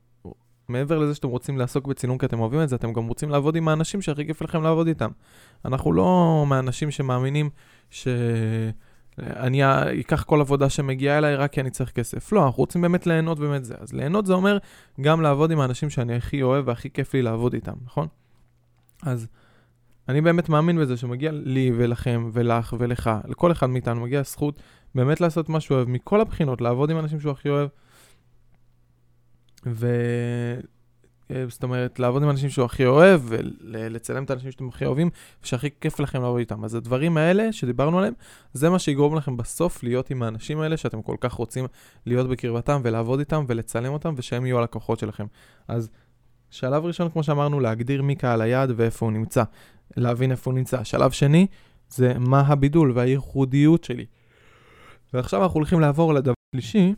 מעבר 0.70 1.00
לזה 1.00 1.16
שאתם 1.16 1.28
רוצים 1.28 1.58
לעסוק 1.58 1.88
בצילום 1.88 2.18
כי 2.18 2.26
אתם 2.26 2.40
אוהבים 2.40 2.62
את 2.62 2.70
זה, 2.70 2.76
אתם 2.76 2.94
גם 2.94 3.08
רוצים 3.08 3.30
לעבוד 3.30 3.56
עם 3.56 3.68
האנשים 3.68 4.02
שהכי 4.02 4.26
כיף 4.28 4.42
לכם 4.42 4.64
לעבוד 4.64 4.88
איתם. 4.88 5.10
אנחנו 5.66 5.94
לא 5.94 6.44
מהאנשים 6.48 6.92
שמאמינים 6.92 7.50
ש... 7.90 8.08
אני 9.20 9.62
אקח 10.00 10.24
כל 10.24 10.42
עבודה 10.42 10.70
שמגיעה 10.70 11.18
אליי 11.18 11.36
רק 11.36 11.52
כי 11.52 11.62
אני 11.62 11.70
צריך 11.70 11.92
כסף. 11.92 12.32
לא, 12.32 12.46
אנחנו 12.46 12.58
רוצים 12.58 12.82
באמת 12.82 13.08
ליהנות 13.08 13.40
באמת 13.40 13.66
זה. 13.66 13.76
אז 13.80 13.94
ליהנות 13.94 14.26
זה 14.26 14.34
אומר 14.34 14.58
גם 15.02 15.22
לעבוד 15.22 15.52
עם 15.52 15.60
האנשים 15.60 15.90
שאני 15.90 16.16
הכי 16.16 16.42
אוהב 16.42 16.68
והכי 16.68 16.90
כיף 16.90 17.14
לי 17.14 17.22
לעבוד 17.22 17.54
איתם, 17.54 17.74
נכון? 17.86 18.08
אז 19.02 19.28
אני 20.10 20.22
באמת 20.22 20.50
מאמין 20.50 20.80
בזה 20.80 20.98
שמגיע 20.98 21.32
לי 21.32 21.72
ולכם 21.78 22.30
ולך 22.34 22.76
ולך, 22.80 23.10
לכל 23.28 23.52
אחד 23.52 23.68
מאיתנו 23.68 24.02
מגיע 24.02 24.24
זכות 24.24 24.62
באמת 24.96 25.22
לעשות 25.22 25.50
מה 25.50 25.60
שהוא 25.60 25.76
אוהב, 25.76 25.90
מכל 25.90 26.22
הבחינות, 26.22 26.62
לעבוד 26.62 26.92
עם 26.92 27.00
אנשים 27.00 27.20
שהוא 27.20 27.32
הכי 27.32 27.50
אוהב. 27.50 27.70
ו... 29.66 29.88
אה, 31.32 31.46
זאת 31.50 31.64
אומרת, 31.64 32.00
לעבוד 32.00 32.24
עם 32.24 32.30
אנשים 32.30 32.50
שהוא 32.50 32.66
הכי 32.66 32.86
אוהב, 32.86 33.22
ולצלם 33.26 34.24
את 34.24 34.30
האנשים 34.30 34.52
שאתם 34.52 34.68
הכי 34.68 34.86
אוהבים, 34.86 35.10
ושהכי 35.44 35.70
כיף 35.82 36.00
לכם 36.00 36.22
לעבוד 36.22 36.40
איתם. 36.40 36.64
אז 36.66 36.76
הדברים 36.76 37.18
האלה 37.18 37.52
שדיברנו 37.52 37.98
עליהם, 37.98 38.14
זה 38.54 38.70
מה 38.70 38.80
שיגרום 38.80 39.16
לכם 39.16 39.38
בסוף 39.38 39.84
להיות 39.84 40.10
עם 40.10 40.24
האנשים 40.24 40.60
האלה 40.60 40.78
שאתם 40.78 41.02
כל 41.02 41.16
כך 41.20 41.34
רוצים 41.34 41.66
להיות 42.06 42.30
בקרבתם, 42.30 42.82
ולעבוד 42.84 43.20
איתם, 43.20 43.46
ולצלם 43.48 43.94
אותם, 43.94 44.14
ושהם 44.18 44.46
יהיו 44.46 44.60
הלקוחות 44.60 45.00
שלכם. 45.00 45.26
אז 45.68 45.90
שלב 46.52 46.86
ראשון, 46.86 47.10
כמו 47.10 47.24
שאמרנו, 47.24 47.60
להגדיר 47.60 48.02
מי 48.02 48.16
קהל 48.16 48.42
היעד 48.42 48.72
ואיפה 48.76 49.06
הוא 49.06 49.14
נמצא. 49.14 49.44
להבין 49.98 50.32
איפה 50.32 50.52
הוא 50.52 50.58
נמצא. 50.58 50.84
שלב 50.84 51.12
שני, 51.12 51.48
זה 51.90 52.14
מה 52.20 52.40
הבידול 52.40 52.92
והייחודיות 52.96 53.84
שלי. 53.84 54.06
ועכשיו 55.14 55.44
אנחנו 55.44 55.58
הולכים 55.58 55.80
לעבור 55.80 56.14
לדבר 56.14 56.34
שלישי, 56.56 56.94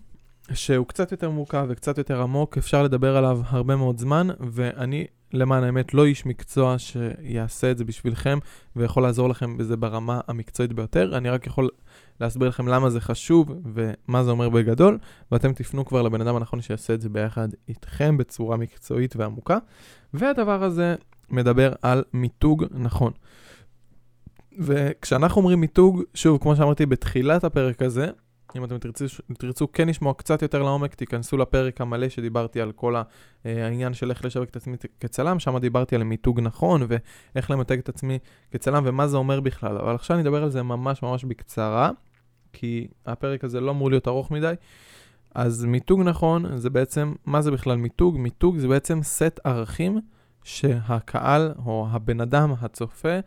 שהוא 0.53 0.87
קצת 0.87 1.11
יותר 1.11 1.29
מורכב 1.29 1.65
וקצת 1.69 1.97
יותר 1.97 2.21
עמוק, 2.21 2.57
אפשר 2.57 2.83
לדבר 2.83 3.17
עליו 3.17 3.41
הרבה 3.45 3.75
מאוד 3.75 3.97
זמן, 3.97 4.27
ואני, 4.39 5.05
למען 5.33 5.63
האמת, 5.63 5.93
לא 5.93 6.05
איש 6.05 6.25
מקצוע 6.25 6.75
שיעשה 6.77 7.71
את 7.71 7.77
זה 7.77 7.85
בשבילכם, 7.85 8.39
ויכול 8.75 9.03
לעזור 9.03 9.29
לכם 9.29 9.57
בזה 9.57 9.77
ברמה 9.77 10.21
המקצועית 10.27 10.73
ביותר. 10.73 11.17
אני 11.17 11.29
רק 11.29 11.47
יכול 11.47 11.69
להסביר 12.19 12.47
לכם 12.47 12.67
למה 12.67 12.89
זה 12.89 13.01
חשוב 13.01 13.51
ומה 13.73 14.23
זה 14.23 14.31
אומר 14.31 14.49
בגדול, 14.49 14.97
ואתם 15.31 15.53
תפנו 15.53 15.85
כבר 15.85 16.01
לבן 16.01 16.21
אדם 16.21 16.35
הנכון 16.35 16.61
שיעשה 16.61 16.93
את 16.93 17.01
זה 17.01 17.09
ביחד 17.09 17.47
איתכם 17.69 18.17
בצורה 18.17 18.57
מקצועית 18.57 19.15
ועמוקה. 19.15 19.57
והדבר 20.13 20.63
הזה 20.63 20.95
מדבר 21.29 21.73
על 21.81 22.03
מיתוג 22.13 22.65
נכון. 22.71 23.11
וכשאנחנו 24.59 25.41
אומרים 25.41 25.61
מיתוג, 25.61 26.01
שוב, 26.13 26.37
כמו 26.41 26.55
שאמרתי 26.55 26.85
בתחילת 26.85 27.43
הפרק 27.43 27.81
הזה, 27.81 28.07
אם 28.55 28.63
אתם 28.63 28.77
תרצו, 28.77 29.05
תרצו 29.37 29.71
כן 29.71 29.87
לשמוע 29.87 30.13
קצת 30.13 30.41
יותר 30.41 30.63
לעומק, 30.63 30.95
תיכנסו 30.95 31.37
לפרק 31.37 31.81
המלא 31.81 32.09
שדיברתי 32.09 32.61
על 32.61 32.71
כל 32.71 32.95
אה, 32.95 33.03
העניין 33.45 33.93
של 33.93 34.09
איך 34.09 34.25
לשווק 34.25 34.49
את 34.49 34.55
עצמי 34.55 34.77
כצלם, 34.99 35.39
שם 35.39 35.57
דיברתי 35.57 35.95
על 35.95 36.03
מיתוג 36.03 36.39
נכון 36.39 36.81
ואיך 36.87 37.51
למתג 37.51 37.77
את 37.77 37.89
עצמי 37.89 38.19
כצלם 38.51 38.83
ומה 38.85 39.07
זה 39.07 39.17
אומר 39.17 39.39
בכלל. 39.39 39.77
אבל 39.77 39.95
עכשיו 39.95 40.17
אני 40.17 40.23
אדבר 40.23 40.43
על 40.43 40.49
זה 40.49 40.63
ממש 40.63 41.03
ממש 41.03 41.23
בקצרה, 41.23 41.91
כי 42.53 42.87
הפרק 43.05 43.43
הזה 43.43 43.61
לא 43.61 43.71
אמור 43.71 43.89
להיות 43.89 44.07
ארוך 44.07 44.31
מדי. 44.31 44.53
אז 45.35 45.65
מיתוג 45.65 46.01
נכון 46.01 46.57
זה 46.57 46.69
בעצם, 46.69 47.13
מה 47.25 47.41
זה 47.41 47.51
בכלל 47.51 47.77
מיתוג? 47.77 48.17
מיתוג 48.17 48.57
זה 48.57 48.67
בעצם 48.67 49.03
סט 49.03 49.39
ערכים 49.43 50.01
שהקהל 50.43 51.53
או 51.65 51.87
הבן 51.91 52.21
אדם 52.21 52.53
הצופה 52.61 53.19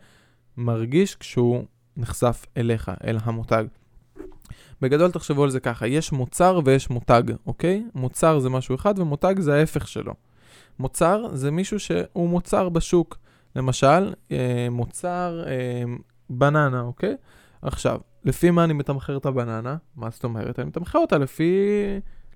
מרגיש 0.57 1.15
כשהוא 1.15 1.63
נחשף 1.97 2.45
אליך, 2.57 2.91
אל 3.03 3.17
המותג. 3.23 3.65
בגדול 4.81 5.11
תחשבו 5.11 5.43
על 5.43 5.49
זה 5.49 5.59
ככה, 5.59 5.87
יש 5.87 6.11
מוצר 6.11 6.59
ויש 6.65 6.89
מותג, 6.89 7.23
אוקיי? 7.45 7.83
מוצר 7.95 8.39
זה 8.39 8.49
משהו 8.49 8.75
אחד 8.75 8.99
ומותג 8.99 9.35
זה 9.39 9.55
ההפך 9.55 9.87
שלו. 9.87 10.13
מוצר 10.79 11.25
זה 11.33 11.51
מישהו 11.51 11.79
שהוא 11.79 12.29
מוצר 12.29 12.69
בשוק. 12.69 13.17
למשל, 13.55 14.13
אה, 14.31 14.67
מוצר 14.71 15.43
אה, 15.47 15.83
בננה, 16.29 16.81
אוקיי? 16.81 17.15
עכשיו, 17.61 17.99
לפי 18.25 18.51
מה 18.51 18.63
אני 18.63 18.73
מתמחר 18.73 19.17
את 19.17 19.25
הבננה? 19.25 19.77
מה 19.95 20.09
זאת 20.09 20.23
אומרת? 20.23 20.59
אני 20.59 20.67
מתמחר 20.67 20.99
אותה 20.99 21.17
לפי, 21.17 21.53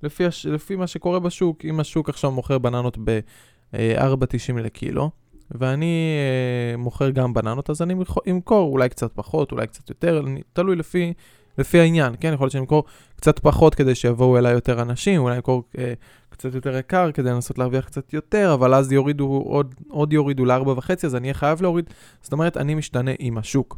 לפי, 0.04 0.26
הש, 0.26 0.46
לפי 0.46 0.76
מה 0.76 0.88
שקורה 0.88 1.20
בשוק. 1.20 1.66
אם 1.66 1.80
השוק 1.80 2.10
עכשיו 2.10 2.32
מוכר 2.32 2.58
בננות 2.58 2.98
ב-4.90 3.04 4.58
לקילו, 4.58 5.10
ואני 5.52 6.16
אה, 6.20 6.78
מוכר 6.78 7.10
גם 7.10 7.34
בננות, 7.34 7.70
אז 7.70 7.82
אני 7.82 7.96
אמכור 8.30 8.72
אולי 8.72 8.90
קצת 8.90 9.12
פחות, 9.14 9.52
אולי 9.52 9.68
קצת 9.68 9.90
יותר, 9.90 10.24
תלוי 10.54 10.76
לפי 10.76 11.14
לפי 11.62 11.80
העניין, 11.80 12.14
כן? 12.20 12.34
יכול 12.34 12.46
להיות 12.46 12.52
שאני 12.52 12.62
אמכור 12.62 12.84
קצת 13.16 13.40
פחות 13.40 13.76
כדי 13.76 13.96
שיבואו 13.96 14.38
אליי 14.38 14.54
יותר 14.54 14.82
אנשים, 14.82 15.22
אולי 15.22 15.36
אמכור 15.36 15.64
אה, 15.78 15.94
קצת 16.30 16.56
יותר 16.56 16.78
יקר 16.78 17.12
כדי 17.12 17.30
לנסות 17.30 17.58
להרוויח 17.58 17.86
קצת 17.86 18.14
יותר, 18.14 18.54
אבל 18.54 18.74
אז 18.74 18.92
יורידו 18.92 19.44
עוד, 19.46 19.76
עוד 19.88 20.14
יורידו 20.14 20.46
ל-4.5, 20.46 20.92
אז 21.06 21.16
אני 21.16 21.28
אהיה 21.28 21.34
חייב 21.34 21.62
להוריד. 21.62 21.90
זאת 22.22 22.34
אומרת, 22.34 22.58
אני 22.58 22.76
משתנה 22.76 23.12
עם 23.20 23.38
השוק. 23.38 23.78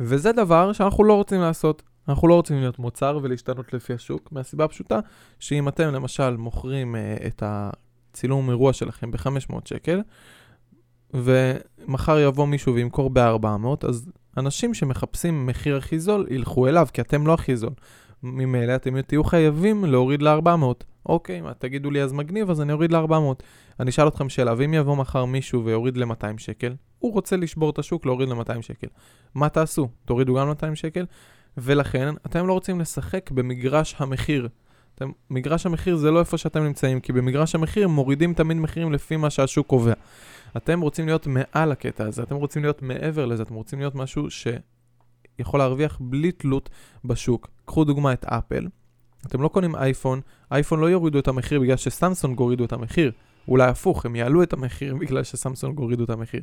וזה 0.00 0.32
דבר 0.32 0.72
שאנחנו 0.72 1.04
לא 1.04 1.14
רוצים 1.14 1.40
לעשות. 1.40 1.82
אנחנו 2.08 2.28
לא 2.28 2.34
רוצים 2.34 2.60
להיות 2.60 2.78
מוצר 2.78 3.18
ולהשתנות 3.22 3.72
לפי 3.72 3.92
השוק, 3.92 4.32
מהסיבה 4.32 4.64
הפשוטה 4.64 5.00
שאם 5.38 5.68
אתם 5.68 5.94
למשל 5.94 6.36
מוכרים 6.36 6.96
אה, 6.96 7.16
את 7.26 7.42
הצילום 7.46 8.50
אירוע 8.50 8.72
שלכם 8.72 9.10
ב-500 9.10 9.54
שקל, 9.64 10.02
ומחר 11.14 12.18
יבוא 12.18 12.46
מישהו 12.46 12.74
וימכור 12.74 13.10
ב-400, 13.10 13.88
אז 13.88 14.10
אנשים 14.38 14.74
שמחפשים 14.74 15.46
מחיר 15.46 15.76
הכי 15.76 15.98
זול 15.98 16.26
ילכו 16.30 16.68
אליו, 16.68 16.86
כי 16.92 17.00
אתם 17.00 17.26
לא 17.26 17.34
הכי 17.34 17.56
זול. 17.56 17.72
ממילא 18.22 18.74
אתם 18.74 19.00
תהיו 19.00 19.24
חייבים 19.24 19.84
להוריד 19.84 20.22
ל-400. 20.22 20.84
אוקיי, 21.06 21.40
מה 21.40 21.54
תגידו 21.54 21.90
לי 21.90 22.02
אז 22.02 22.12
מגניב, 22.12 22.50
אז 22.50 22.60
אני 22.60 22.72
אוריד 22.72 22.92
ל-400. 22.92 23.42
אני 23.80 23.90
אשאל 23.90 24.08
אתכם 24.08 24.28
שאלה, 24.28 24.54
ואם 24.56 24.74
יבוא 24.74 24.96
מחר 24.96 25.24
מישהו 25.24 25.64
ויוריד 25.64 25.96
ל-200 25.96 26.38
שקל, 26.38 26.74
הוא 26.98 27.12
רוצה 27.12 27.36
לשבור 27.36 27.70
את 27.70 27.78
השוק, 27.78 28.06
להוריד 28.06 28.28
ל-200 28.28 28.62
שקל. 28.62 28.86
מה 29.34 29.48
תעשו? 29.48 29.88
תורידו 30.04 30.34
גם 30.34 30.48
ל-200 30.48 30.74
שקל? 30.74 31.04
ולכן, 31.58 32.14
אתם 32.26 32.46
לא 32.46 32.52
רוצים 32.52 32.80
לשחק 32.80 33.30
במגרש 33.30 33.94
המחיר. 33.98 34.48
אתם, 34.94 35.10
מגרש 35.30 35.66
המחיר 35.66 35.96
זה 35.96 36.10
לא 36.10 36.20
איפה 36.20 36.38
שאתם 36.38 36.64
נמצאים, 36.64 37.00
כי 37.00 37.12
במגרש 37.12 37.54
המחיר 37.54 37.88
מורידים 37.88 38.34
תמיד 38.34 38.56
מחירים 38.56 38.92
לפי 38.92 39.16
מה 39.16 39.30
שהשוק 39.30 39.66
קובע. 39.66 39.92
אתם 40.56 40.80
רוצים 40.80 41.06
להיות 41.06 41.26
מעל 41.26 41.72
הקטע 41.72 42.06
הזה, 42.06 42.22
אתם 42.22 42.36
רוצים 42.36 42.62
להיות 42.62 42.82
מעבר 42.82 43.26
לזה, 43.26 43.42
אתם 43.42 43.54
רוצים 43.54 43.78
להיות 43.78 43.94
משהו 43.94 44.26
שיכול 44.30 45.60
להרוויח 45.60 45.98
בלי 46.00 46.32
תלות 46.32 46.70
בשוק. 47.04 47.48
קחו 47.64 47.84
דוגמא 47.84 48.12
את 48.12 48.24
אפל, 48.24 48.68
אתם 49.26 49.42
לא 49.42 49.48
קונים 49.48 49.76
אייפון, 49.76 50.20
אייפון 50.52 50.80
לא 50.80 50.86
יורידו 50.86 51.18
את 51.18 51.28
המחיר 51.28 51.60
בגלל 51.60 51.76
שסמסונג 51.76 52.38
הורידו 52.38 52.64
את 52.64 52.72
המחיר. 52.72 53.12
אולי 53.48 53.68
הפוך, 53.68 54.06
הם 54.06 54.16
יעלו 54.16 54.42
את 54.42 54.52
המחיר 54.52 54.96
בגלל 54.96 55.22
שסמסונג 55.22 55.78
הורידו 55.78 56.04
את 56.04 56.10
המחיר. 56.10 56.40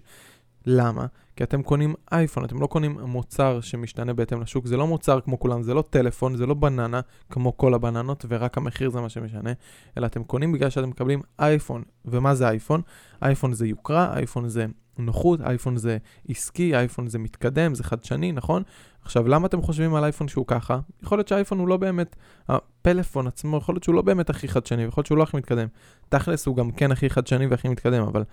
למה? 0.65 1.05
כי 1.35 1.43
אתם 1.43 1.63
קונים 1.63 1.93
אייפון, 2.11 2.45
אתם 2.45 2.61
לא 2.61 2.67
קונים 2.67 2.97
מוצר 3.01 3.61
שמשתנה 3.61 4.13
בהתאם 4.13 4.41
לשוק, 4.41 4.65
זה 4.65 4.77
לא 4.77 4.87
מוצר 4.87 5.19
כמו 5.21 5.39
כולם, 5.39 5.63
זה 5.63 5.73
לא 5.73 5.83
טלפון, 5.89 6.35
זה 6.35 6.45
לא 6.45 6.53
בננה 6.53 7.01
כמו 7.29 7.57
כל 7.57 7.73
הבננות 7.73 8.25
ורק 8.27 8.57
המחיר 8.57 8.89
זה 8.89 9.01
מה 9.01 9.09
שמשנה, 9.09 9.51
אלא 9.97 10.05
אתם 10.05 10.23
קונים 10.23 10.51
בגלל 10.51 10.69
שאתם 10.69 10.89
מקבלים 10.89 11.21
אייפון. 11.39 11.83
ומה 12.05 12.35
זה 12.35 12.49
אייפון? 12.49 12.81
אייפון 13.21 13.53
זה 13.53 13.67
יוקרה, 13.67 14.17
אייפון 14.17 14.49
זה 14.49 14.65
נוחות, 14.97 15.41
אייפון 15.41 15.77
זה 15.77 15.97
עסקי, 16.29 16.75
אייפון 16.75 17.07
זה 17.07 17.19
מתקדם, 17.19 17.75
זה 17.75 17.83
חדשני, 17.83 18.31
נכון? 18.31 18.63
עכשיו, 19.01 19.27
למה 19.27 19.47
אתם 19.47 19.61
חושבים 19.61 19.95
על 19.95 20.03
אייפון 20.03 20.27
שהוא 20.27 20.45
ככה? 20.47 20.79
יכול 21.03 21.17
להיות 21.17 21.27
שהאייפון 21.27 21.59
הוא 21.59 21.67
לא 21.67 21.77
באמת, 21.77 22.15
הפלאפון 22.49 23.27
עצמו, 23.27 23.57
יכול 23.57 23.75
להיות 23.75 23.83
שהוא 23.83 23.95
לא 23.95 24.01
באמת 24.01 24.29
הכי 24.29 24.47
חדשני, 24.47 24.83
יכול 24.83 25.01
להיות 25.01 25.07
שהוא 25.07 25.17
לא 25.17 25.23
הכי 25.23 25.37
מתקדם. 25.37 25.67
תכלס 26.09 26.45
הוא 26.45 26.55
גם 26.55 26.71
כן 26.71 26.91
הכי 26.91 27.09
חדשני 27.09 27.47
והכי 27.47 27.69
מתקדם, 27.69 28.03
אבל 28.03 28.23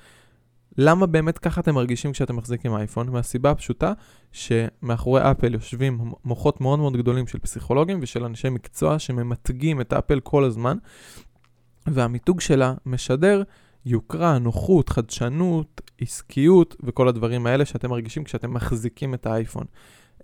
למה 0.78 1.06
באמת 1.06 1.38
ככה 1.38 1.60
אתם 1.60 1.74
מרגישים 1.74 2.12
כשאתם 2.12 2.36
מחזיקים 2.36 2.74
אייפון? 2.74 3.08
מהסיבה 3.08 3.50
הפשוטה 3.50 3.92
שמאחורי 4.32 5.30
אפל 5.30 5.54
יושבים 5.54 6.12
מוחות 6.24 6.60
מאוד 6.60 6.78
מאוד 6.78 6.96
גדולים 6.96 7.26
של 7.26 7.38
פסיכולוגים 7.38 7.98
ושל 8.02 8.24
אנשי 8.24 8.48
מקצוע 8.48 8.98
שממתגים 8.98 9.80
את 9.80 9.92
אפל 9.92 10.20
כל 10.20 10.44
הזמן, 10.44 10.76
והמיתוג 11.86 12.40
שלה 12.40 12.74
משדר 12.86 13.42
יוקרה, 13.86 14.38
נוחות, 14.38 14.88
חדשנות, 14.88 15.80
עסקיות 16.00 16.76
וכל 16.82 17.08
הדברים 17.08 17.46
האלה 17.46 17.64
שאתם 17.64 17.90
מרגישים 17.90 18.24
כשאתם 18.24 18.54
מחזיקים 18.54 19.14
את 19.14 19.26
האייפון. 19.26 19.64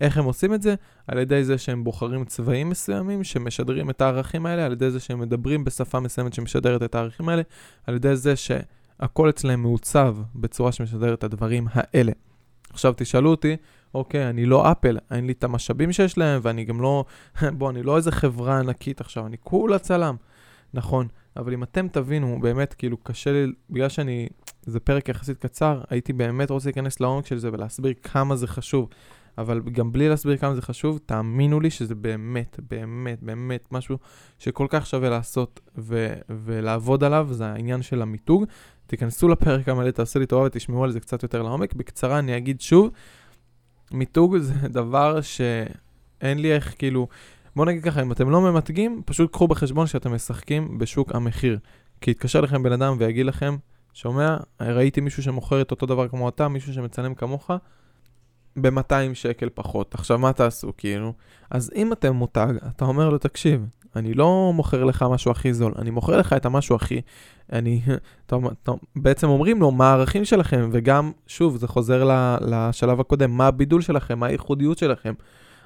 איך 0.01 0.17
הם 0.17 0.25
עושים 0.25 0.53
את 0.53 0.61
זה? 0.61 0.75
על 1.07 1.17
ידי 1.17 1.43
זה 1.43 1.57
שהם 1.57 1.83
בוחרים 1.83 2.25
צבעים 2.25 2.69
מסוימים 2.69 3.23
שמשדרים 3.23 3.89
את 3.89 4.01
הערכים 4.01 4.45
האלה, 4.45 4.65
על 4.65 4.71
ידי 4.71 4.91
זה 4.91 4.99
שהם 4.99 5.19
מדברים 5.19 5.63
בשפה 5.63 5.99
מסוימת 5.99 6.33
שמשדרת 6.33 6.83
את 6.83 6.95
הערכים 6.95 7.29
האלה, 7.29 7.41
על 7.87 7.95
ידי 7.95 8.15
זה 8.15 8.35
ש... 8.35 8.51
הכל 8.99 9.29
אצלם 9.29 9.61
מעוצב 9.61 10.17
בצורה 10.35 10.71
שמשדרת 10.71 11.19
את 11.19 11.23
הדברים 11.23 11.67
האלה. 11.73 12.11
עכשיו 12.69 12.93
תשאלו 12.97 13.29
אותי, 13.29 13.55
אוקיי, 13.93 14.29
אני 14.29 14.45
לא 14.45 14.71
אפל, 14.71 14.97
אין 15.11 15.25
לי 15.25 15.31
את 15.31 15.43
המשאבים 15.43 15.91
שיש 15.91 16.17
להם, 16.17 16.39
ואני 16.43 16.65
גם 16.65 16.81
לא, 16.81 17.05
בוא, 17.57 17.69
אני 17.69 17.83
לא 17.83 17.97
איזה 17.97 18.11
חברה 18.11 18.59
ענקית 18.59 19.01
עכשיו, 19.01 19.25
אני 19.25 19.37
כולה 19.43 19.79
צלם. 19.79 20.15
נכון, 20.73 21.07
אבל 21.37 21.53
אם 21.53 21.63
אתם 21.63 21.87
תבינו, 21.87 22.39
באמת, 22.41 22.73
כאילו, 22.73 22.97
קשה 22.97 23.31
לי, 23.31 23.51
בגלל 23.69 23.89
שאני, 23.89 24.27
זה 24.61 24.79
פרק 24.79 25.09
יחסית 25.09 25.37
קצר, 25.37 25.81
הייתי 25.89 26.13
באמת 26.13 26.51
רוצה 26.51 26.67
להיכנס 26.69 26.99
לעומק 26.99 27.25
של 27.25 27.37
זה 27.37 27.49
ולהסביר 27.53 27.93
כמה 28.03 28.35
זה 28.35 28.47
חשוב. 28.47 28.89
אבל 29.37 29.61
גם 29.61 29.91
בלי 29.91 30.09
להסביר 30.09 30.37
כמה 30.37 30.55
זה 30.55 30.61
חשוב, 30.61 30.99
תאמינו 31.05 31.59
לי 31.59 31.69
שזה 31.69 31.95
באמת, 31.95 32.59
באמת, 32.69 33.23
באמת 33.23 33.71
משהו 33.71 33.97
שכל 34.39 34.67
כך 34.69 34.85
שווה 34.85 35.09
לעשות 35.09 35.59
ו- 35.77 36.13
ולעבוד 36.29 37.03
עליו, 37.03 37.27
זה 37.31 37.45
העניין 37.45 37.81
של 37.81 38.01
המיתוג. 38.01 38.45
תיכנסו 38.89 39.27
לפרק 39.27 39.69
המלא, 39.69 39.91
תעשו 39.91 40.19
לי 40.19 40.25
טובה 40.25 40.45
ותשמעו 40.45 40.83
על 40.83 40.91
זה 40.91 40.99
קצת 40.99 41.23
יותר 41.23 41.41
לעומק. 41.41 41.73
בקצרה 41.73 42.19
אני 42.19 42.37
אגיד 42.37 42.61
שוב, 42.61 42.89
מיתוג 43.91 44.37
זה 44.37 44.53
דבר 44.79 45.21
שאין 45.21 46.39
לי 46.39 46.53
איך, 46.53 46.75
כאילו, 46.77 47.07
בואו 47.55 47.67
נגיד 47.67 47.83
ככה, 47.83 48.01
אם 48.01 48.11
אתם 48.11 48.29
לא 48.29 48.41
ממתגים, 48.41 49.01
פשוט 49.05 49.31
קחו 49.31 49.47
בחשבון 49.47 49.87
שאתם 49.87 50.13
משחקים 50.13 50.77
בשוק 50.77 51.15
המחיר. 51.15 51.59
כי 52.01 52.11
יתקשר 52.11 52.41
לכם 52.41 52.63
בן 52.63 52.71
אדם 52.71 52.95
ויגיד 52.99 53.25
לכם 53.25 53.57
שומע? 53.93 54.37
ראיתי 54.61 55.01
מישהו 55.01 55.23
שמוכר 55.23 55.61
את 55.61 55.71
אותו 55.71 55.85
דבר 55.85 56.07
כמו 56.07 56.29
אתה, 56.29 56.47
מישהו 56.47 56.73
שמצלם 56.73 57.15
כמוך, 57.15 57.51
ב-200 58.61 59.13
שקל 59.13 59.49
פחות. 59.53 59.95
עכשיו, 59.95 60.17
מה 60.17 60.33
תעשו, 60.33 60.71
כאילו? 60.77 61.13
אז 61.49 61.71
אם 61.75 61.93
אתם 61.93 62.15
מותג, 62.15 62.53
אתה 62.67 62.85
אומר 62.85 63.09
לו, 63.09 63.17
תקשיב, 63.17 63.65
אני 63.99 64.13
לא 64.13 64.51
מוכר 64.55 64.83
לך 64.83 65.05
משהו 65.11 65.31
הכי 65.31 65.53
זול, 65.53 65.73
אני 65.77 65.89
מוכר 65.89 66.17
לך 66.17 66.33
את 66.33 66.45
המשהו 66.45 66.75
הכי... 66.75 67.01
אני... 67.53 67.81
טוב, 68.25 68.47
טוב, 68.63 68.79
בעצם 68.95 69.27
אומרים 69.27 69.61
לו 69.61 69.71
מה 69.71 69.89
הערכים 69.89 70.25
שלכם, 70.25 70.69
וגם, 70.71 71.11
שוב, 71.27 71.57
זה 71.57 71.67
חוזר 71.67 72.09
לשלב 72.41 72.99
הקודם, 72.99 73.31
מה 73.31 73.47
הבידול 73.47 73.81
שלכם, 73.81 74.19
מה 74.19 74.25
הייחודיות 74.25 74.77
שלכם. 74.77 75.13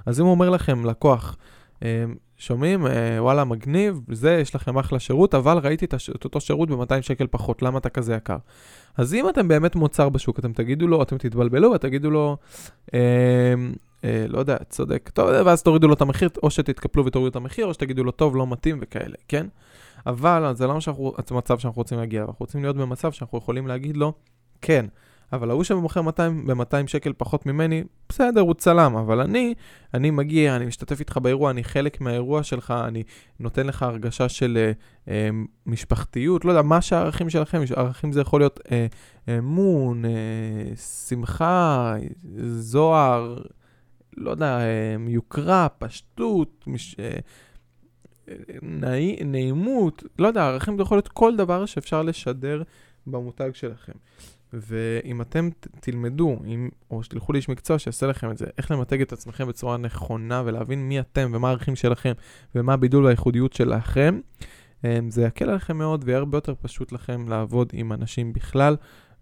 אז 0.06 0.20
אם 0.20 0.26
הוא 0.26 0.32
אומר 0.32 0.50
לכם, 0.50 0.86
לקוח, 0.86 1.38
אה, 1.84 2.06
שומעים, 2.38 2.88
אה, 2.88 3.18
וואלה, 3.20 3.44
מגניב, 3.44 4.02
זה, 4.12 4.38
יש 4.42 4.56
לכם 4.56 4.78
אחלה 4.78 5.00
שירות, 5.00 5.36
אבל 5.36 5.58
ראיתי 5.58 5.86
את, 5.86 5.94
הש... 5.94 6.10
אותו 6.10 6.42
שירות 6.42 6.70
ב-200 6.70 7.02
שקל 7.02 7.28
פחות, 7.32 7.62
למה 7.62 7.78
אתה 7.78 7.90
כזה 7.90 8.16
יקר? 8.16 8.38
אז 8.98 9.14
אם 9.14 9.30
אתם 9.30 9.48
באמת 9.48 9.76
מוצר 9.76 10.10
בשוק, 10.10 10.40
אתם 10.40 10.54
תגידו 10.54 10.88
לו, 10.88 11.04
אתם 11.04 11.18
תתבלבלו 11.18 11.72
ותגידו 11.72 12.12
לו, 12.12 12.38
אה, 12.94 13.54
לא 14.30 14.40
יודע, 14.40 14.58
צודק, 14.70 15.10
טוב, 15.14 15.30
ואז 15.46 15.64
תורידו 15.64 15.88
לו 15.88 15.94
את 15.94 16.02
המחיר, 16.02 16.30
או 16.44 16.52
שתתקפלו 16.52 17.06
ותורידו 17.06 17.30
את 17.30 17.36
המחיר, 17.36 17.66
או 17.66 17.74
שתגידו 17.74 18.04
לו, 18.04 18.12
טוב, 18.12 18.36
לא 18.36 18.48
מתאים 18.48 18.80
וכאלה, 18.82 19.16
כן? 19.28 19.48
אבל 20.06 20.56
זה 20.56 20.68
לא 20.68 20.78
מצב 21.32 21.60
שאנחנו 21.60 21.80
רוצים 21.80 21.98
להגיע, 21.98 22.22
אנחנו 22.22 22.36
רוצים 22.40 22.62
להיות 22.62 22.76
במצב 22.76 23.12
שאנחנו 23.12 23.38
יכולים 23.38 23.68
להגיד 23.68 23.98
לו, 23.98 24.14
כן, 24.62 24.86
אבל 25.34 25.50
ההוא 25.50 25.64
שמוכר 25.64 26.02
ב-200 26.02 26.88
שקל 26.88 27.14
פחות 27.18 27.46
ממני, 27.46 27.84
בסדר, 28.10 28.42
הוא 28.42 28.54
צלם, 28.54 28.96
אבל 28.96 29.22
אני, 29.22 29.54
אני 29.94 30.12
מגיע, 30.12 30.56
אני 30.56 30.66
משתתף 30.66 31.00
איתך 31.00 31.18
באירוע, 31.18 31.52
אני 31.52 31.64
חלק 31.64 32.02
מהאירוע 32.02 32.44
שלך, 32.44 32.74
אני 32.88 33.04
נותן 33.40 33.68
לך 33.68 33.84
הרגשה 33.84 34.30
של 34.30 34.58
אה, 34.58 34.72
אה, 35.14 35.30
משפחתיות, 35.66 36.46
לא 36.46 36.52
יודע, 36.52 36.62
מה 36.62 36.82
שהערכים 36.82 37.30
שלכם, 37.30 37.62
ערכים 37.76 38.12
זה 38.12 38.22
יכול 38.22 38.42
להיות 38.42 38.60
אה, 38.72 38.88
אמון, 39.38 40.06
אה, 40.06 40.76
שמחה, 40.76 41.96
זוהר, 42.46 43.38
לא 44.18 44.32
יודע, 44.32 44.60
אה, 44.60 44.96
יוקרה, 45.08 45.68
פשטות, 45.70 46.64
מש... 46.68 46.96
אה, 47.00 47.20
נעי, 48.62 49.24
נעימות, 49.26 50.04
לא 50.20 50.28
יודע, 50.28 50.44
ערכים 50.48 50.78
זה 50.78 50.82
יכול 50.82 50.98
להיות 50.98 51.08
כל 51.08 51.36
דבר 51.36 51.66
שאפשר 51.66 52.04
לשדר 52.04 52.64
במותג 53.08 53.50
שלכם. 53.54 53.94
ואם 54.54 55.22
אתם 55.22 55.50
תלמדו, 55.80 56.38
אם, 56.46 56.70
או 56.92 57.04
שתלכו 57.04 57.34
לאיש 57.34 57.50
מקצוע 57.50 57.80
שיעשה 57.80 58.08
לכם 58.08 58.32
את 58.32 58.38
זה, 58.38 58.46
איך 58.58 58.72
למתג 58.72 59.02
את 59.02 59.14
עצמכם 59.14 59.48
בצורה 59.48 59.78
נכונה 59.78 60.44
ולהבין 60.46 60.88
מי 60.88 61.00
אתם 61.00 61.32
ומה 61.34 61.48
הערכים 61.48 61.76
שלכם 61.76 62.12
ומה 62.56 62.74
הבידול 62.74 63.06
והייחודיות 63.06 63.54
שלכם, 63.54 64.20
זה 65.10 65.24
יקל 65.24 65.50
עליכם 65.50 65.78
מאוד 65.78 66.04
ויהיה 66.06 66.18
הרבה 66.18 66.38
יותר 66.38 66.54
פשוט 66.62 66.92
לכם 66.92 67.30
לעבוד 67.30 67.70
עם 67.74 67.94
אנשים 67.94 68.34
בכלל 68.34 68.76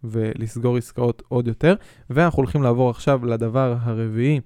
ולסגור 0.03 0.77
עסקאות 0.77 1.23
עוד 1.27 1.47
יותר. 1.47 1.75
ואנחנו 2.09 2.37
הולכים 2.37 2.63
לעבור 2.63 2.89
עכשיו 2.89 3.25
לדבר 3.25 3.75
הרביעי, 3.81 4.39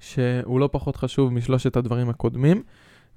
שהוא 0.00 0.60
לא 0.60 0.68
פחות 0.72 0.96
חשוב 0.96 1.32
משלושת 1.32 1.76
הדברים 1.76 2.08
הקודמים. 2.08 2.62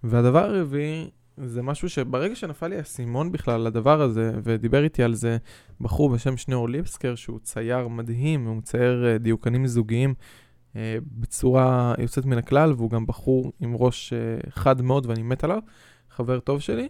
והדבר 0.04 0.44
הרביעי 0.46 1.10
זה 1.38 1.62
משהו 1.62 1.90
שברגע 1.90 2.36
שנפל 2.36 2.68
לי 2.68 2.78
האסימון 2.78 3.32
בכלל 3.32 3.62
לדבר 3.62 4.02
הזה, 4.02 4.32
ודיבר 4.44 4.84
איתי 4.84 5.04
על 5.04 5.14
זה 5.14 5.38
בחור 5.82 6.10
בשם 6.10 6.38
שניאור 6.38 6.70
ליבסקר, 6.70 7.16
שהוא 7.16 7.40
צייר 7.40 7.88
מדהים, 7.88 8.46
הוא 8.46 8.56
מצייר 8.56 9.06
אה, 9.06 9.18
דיוקנים 9.18 9.68
זוגיים 9.68 10.14
אה, 10.76 10.98
בצורה 11.12 11.94
יוצאת 11.98 12.26
מן 12.26 12.38
הכלל, 12.38 12.74
והוא 12.74 12.90
גם 12.90 13.06
בחור 13.06 13.52
עם 13.60 13.76
ראש 13.76 14.14
אה, 14.14 14.20
חד 14.50 14.82
מאוד 14.82 15.06
ואני 15.06 15.24
מת 15.24 15.44
עליו, 15.44 15.60
חבר 16.10 16.40
טוב 16.40 16.60
שלי. 16.60 16.88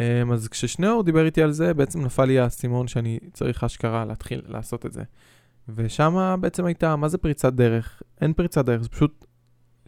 אה, 0.00 0.22
אז 0.32 0.48
כששניאור 0.48 1.02
דיבר 1.02 1.26
איתי 1.26 1.42
על 1.42 1.52
זה, 1.52 1.74
בעצם 1.74 2.04
נפל 2.04 2.24
לי 2.24 2.38
האסימון 2.38 2.88
שאני 2.88 3.18
צריך 3.32 3.64
אשכרה 3.64 4.04
להתחיל 4.04 4.42
לעשות 4.46 4.86
את 4.86 4.92
זה. 4.92 5.02
ושם 5.68 6.36
בעצם 6.40 6.64
הייתה, 6.64 6.96
מה 6.96 7.08
זה 7.08 7.18
פריצת 7.18 7.52
דרך? 7.52 8.02
אין 8.20 8.32
פריצת 8.32 8.64
דרך, 8.64 8.82
זה 8.82 8.88
פשוט 8.88 9.24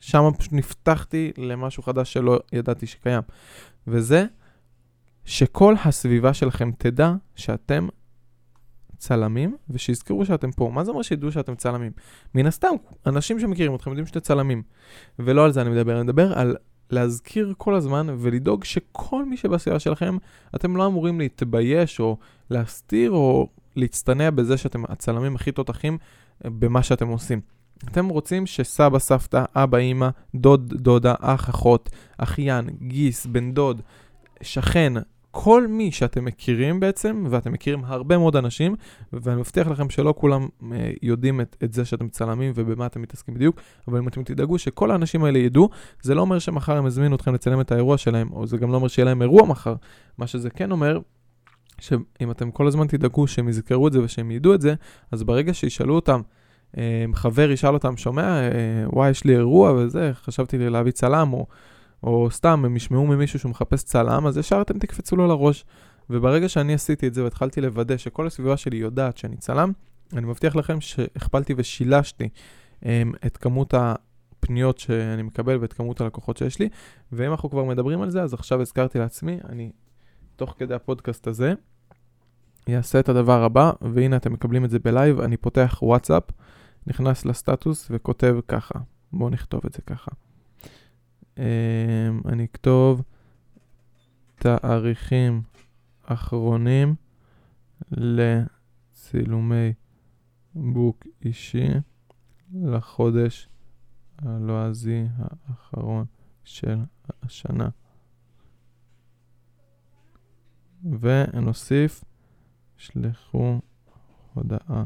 שם 0.01 0.31
פשוט 0.39 0.53
נפתחתי 0.53 1.33
למשהו 1.39 1.83
חדש 1.83 2.13
שלא 2.13 2.41
ידעתי 2.53 2.87
שקיים. 2.87 3.23
וזה 3.87 4.27
שכל 5.25 5.75
הסביבה 5.85 6.35
שלכם 6.35 6.71
תדע 6.79 7.13
שאתם 7.35 7.89
צלמים, 8.97 9.57
ושיזכרו 9.71 10.27
שאתם 10.27 10.53
פה. 10.53 10.71
מה 10.75 10.85
זה 10.85 10.91
אומר 10.91 11.03
שידעו 11.03 11.33
שאתם 11.33 11.55
צלמים? 11.55 11.93
מן 12.35 12.47
הסתם, 12.47 12.75
אנשים 13.07 13.41
שמכירים 13.41 13.75
אתכם 13.75 13.91
יודעים 13.91 14.07
שאתם 14.07 14.21
צלמים. 14.21 14.63
ולא 15.19 15.45
על 15.45 15.53
זה 15.53 15.61
אני 15.61 15.71
מדבר, 15.71 15.95
אני 15.95 16.03
מדבר 16.03 16.39
על 16.39 16.57
להזכיר 16.91 17.55
כל 17.59 17.75
הזמן 17.75 18.07
ולדאוג 18.19 18.65
שכל 18.65 19.25
מי 19.25 19.37
שבסביבה 19.37 19.79
שלכם, 19.79 20.17
אתם 20.57 20.77
לא 20.77 20.87
אמורים 20.87 21.21
להתבייש 21.21 22.01
או 22.01 22.19
להסתיר 22.51 23.11
או 23.11 23.49
להצטנע 23.77 24.31
בזה 24.31 24.57
שאתם 24.57 24.83
הצלמים 24.89 25.35
הכי 25.35 25.53
תותחים 25.53 25.99
במה 26.45 26.83
שאתם 26.83 27.09
עושים. 27.09 27.41
אתם 27.85 28.09
רוצים 28.09 28.47
שסבא, 28.47 28.99
סבתא, 28.99 29.45
אבא, 29.55 29.79
אימא, 29.79 30.09
דוד, 30.35 30.75
דודה, 30.75 31.15
אח, 31.21 31.49
אחות, 31.49 31.91
אחיין, 32.19 32.69
גיס, 32.81 33.27
בן 33.27 33.53
דוד, 33.53 33.81
שכן, 34.43 34.93
כל 35.39 35.67
מי 35.67 35.93
שאתם 35.93 36.25
מכירים 36.25 36.81
בעצם, 36.81 37.25
ואתם 37.31 37.53
מכירים 37.53 37.85
הרבה 37.85 38.19
מאוד 38.19 38.37
אנשים, 38.37 38.75
ואני 39.13 39.41
מבטיח 39.41 39.69
לכם 39.69 39.91
שלא 39.91 40.15
כולם 40.17 40.49
אה, 40.73 40.91
יודעים 41.03 41.41
את, 41.41 41.57
את 41.65 41.73
זה 41.73 41.85
שאתם 41.85 42.09
צלמים 42.09 42.53
ובמה 42.55 42.87
אתם 42.87 43.03
מתעסקים 43.03 43.35
בדיוק, 43.35 43.61
אבל 43.89 43.99
אם 43.99 44.09
אתם 44.09 44.23
תדאגו 44.23 44.59
שכל 44.59 44.91
האנשים 44.91 45.25
האלה 45.25 45.39
ידעו, 45.39 45.69
זה 46.03 46.15
לא 46.15 46.21
אומר 46.21 46.39
שמחר 46.39 46.77
הם 46.77 46.87
יזמינו 46.87 47.17
אתכם 47.17 47.35
לצלם 47.35 47.61
את 47.61 47.73
האירוע 47.73 47.99
שלהם, 47.99 48.29
או 48.33 48.47
זה 48.47 48.57
גם 48.57 48.71
לא 48.71 48.77
אומר 48.77 48.89
שיהיה 48.89 49.05
להם 49.05 49.23
אירוע 49.23 49.47
מחר. 49.47 49.75
מה 50.19 50.27
שזה 50.27 50.51
כן 50.51 50.71
אומר, 50.71 50.99
שאם 51.81 52.31
אתם 52.31 52.51
כל 52.51 52.67
הזמן 52.67 52.87
תדאגו 52.87 53.27
שהם 53.27 53.49
יזכרו 53.49 53.89
את 53.89 53.93
זה 53.93 54.03
ושהם 54.03 54.31
ידעו 54.31 54.55
את 54.55 54.61
זה, 54.61 54.75
אז 55.13 55.23
ברגע 55.23 55.55
שישאלו 55.55 55.95
אותם, 55.95 56.21
אמ, 56.77 56.83
חבר 57.15 57.51
ישאל 57.51 57.75
אותם, 57.75 57.97
שומע, 57.97 58.41
אה, 58.41 58.51
וואי, 58.93 59.11
יש 59.11 59.25
לי 59.25 59.37
אירוע 59.37 59.73
וזה, 59.73 60.11
חשבתי 60.15 60.59
לי 60.59 60.71
להביא 60.71 60.93
צלם, 60.93 61.33
או, 61.33 61.47
או 62.03 62.29
סתם, 62.31 62.65
הם 62.65 62.77
ישמעו 62.77 63.07
ממישהו 63.07 63.39
שהוא 63.39 63.51
מחפש 63.51 63.83
צלם, 63.83 64.27
אז 64.27 64.39
ישר 64.39 64.61
אתם 64.61 64.79
תקפצו 64.79 65.17
לו 65.17 65.27
לראש. 65.27 65.65
וברגע 66.11 66.49
שאני 66.49 66.75
עשיתי 66.75 67.07
את 67.07 67.15
זה 67.15 67.25
והתחלתי 67.25 67.61
לוודא 67.61 67.97
שכל 67.97 68.27
הסביבה 68.27 68.57
שלי 68.57 68.77
יודעת 68.77 69.17
שאני 69.17 69.37
צלם, 69.37 69.73
אני 70.13 70.27
מבטיח 70.27 70.57
לכם 70.57 70.81
שהכפלתי 70.81 71.55
ושילשתי 71.57 72.29
um, 72.83 72.87
את 73.27 73.37
כמות 73.37 73.75
הפניות 73.75 74.79
שאני 74.79 75.23
מקבל 75.23 75.59
ואת 75.61 75.73
כמות 75.73 76.01
הלקוחות 76.01 76.37
שיש 76.37 76.59
לי. 76.59 76.69
ואם 77.13 77.31
אנחנו 77.31 77.51
כבר 77.51 77.65
מדברים 77.65 78.03
על 78.03 78.11
זה, 78.11 78.23
אז 78.23 78.35
עכשיו 78.35 78.61
הזכרתי 78.61 78.99
לעצמי, 78.99 79.39
אני, 79.49 79.71
תוך 80.37 80.55
כדי 80.59 80.75
הפודקאסט 80.75 81.27
הזה, 81.27 81.53
אעשה 82.69 83.01
את 83.01 83.09
הדבר 83.09 83.43
הבא, 83.43 83.73
והנה 83.81 84.17
אתם 84.17 84.33
מקבלים 84.33 84.65
את 84.65 84.71
זה 84.71 84.79
בלייב, 84.79 85.21
אני 85.21 85.37
פותח 85.37 85.79
וואטסאפ. 85.83 86.23
נכנס 86.87 87.25
לסטטוס 87.25 87.89
וכותב 87.91 88.37
ככה. 88.49 88.79
בואו 89.13 89.31
נכתוב 89.31 89.61
את 89.67 89.73
זה 89.73 89.83
ככה. 89.83 90.11
Um, 91.37 91.39
אני 92.29 92.45
אכתוב 92.45 93.03
תאריכים 94.35 95.43
אחרונים 96.05 96.95
לצילומי 97.91 99.73
בוק 100.55 101.07
אישי 101.25 101.69
לחודש 102.55 103.49
הלועזי 104.19 105.05
האחרון 105.19 106.05
של 106.45 106.79
השנה. 107.23 107.69
ונוסיף, 111.01 112.05
שלחו 112.77 113.59
הודעה. 114.35 114.85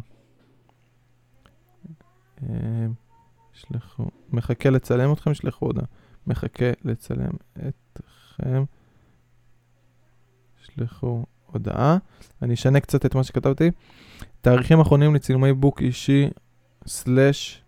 שלחו, 3.52 4.06
מחכה 4.28 4.70
לצלם 4.70 5.12
אתכם, 5.12 5.34
שלחו 5.34 5.66
הודעה. 5.66 5.84
מחכה 6.26 6.70
לצלם 6.84 7.30
אתכם, 7.68 8.64
שלחו 10.56 11.24
הודעה. 11.46 11.98
אני 12.42 12.54
אשנה 12.54 12.80
קצת 12.80 13.06
את 13.06 13.14
מה 13.14 13.24
שכתבתי. 13.24 13.70
תאריכים 14.40 14.80
אחרונים 14.80 15.14
לצילומי 15.14 15.52
בוק 15.52 15.82
אישי 15.82 16.28
סלאש 16.86 17.62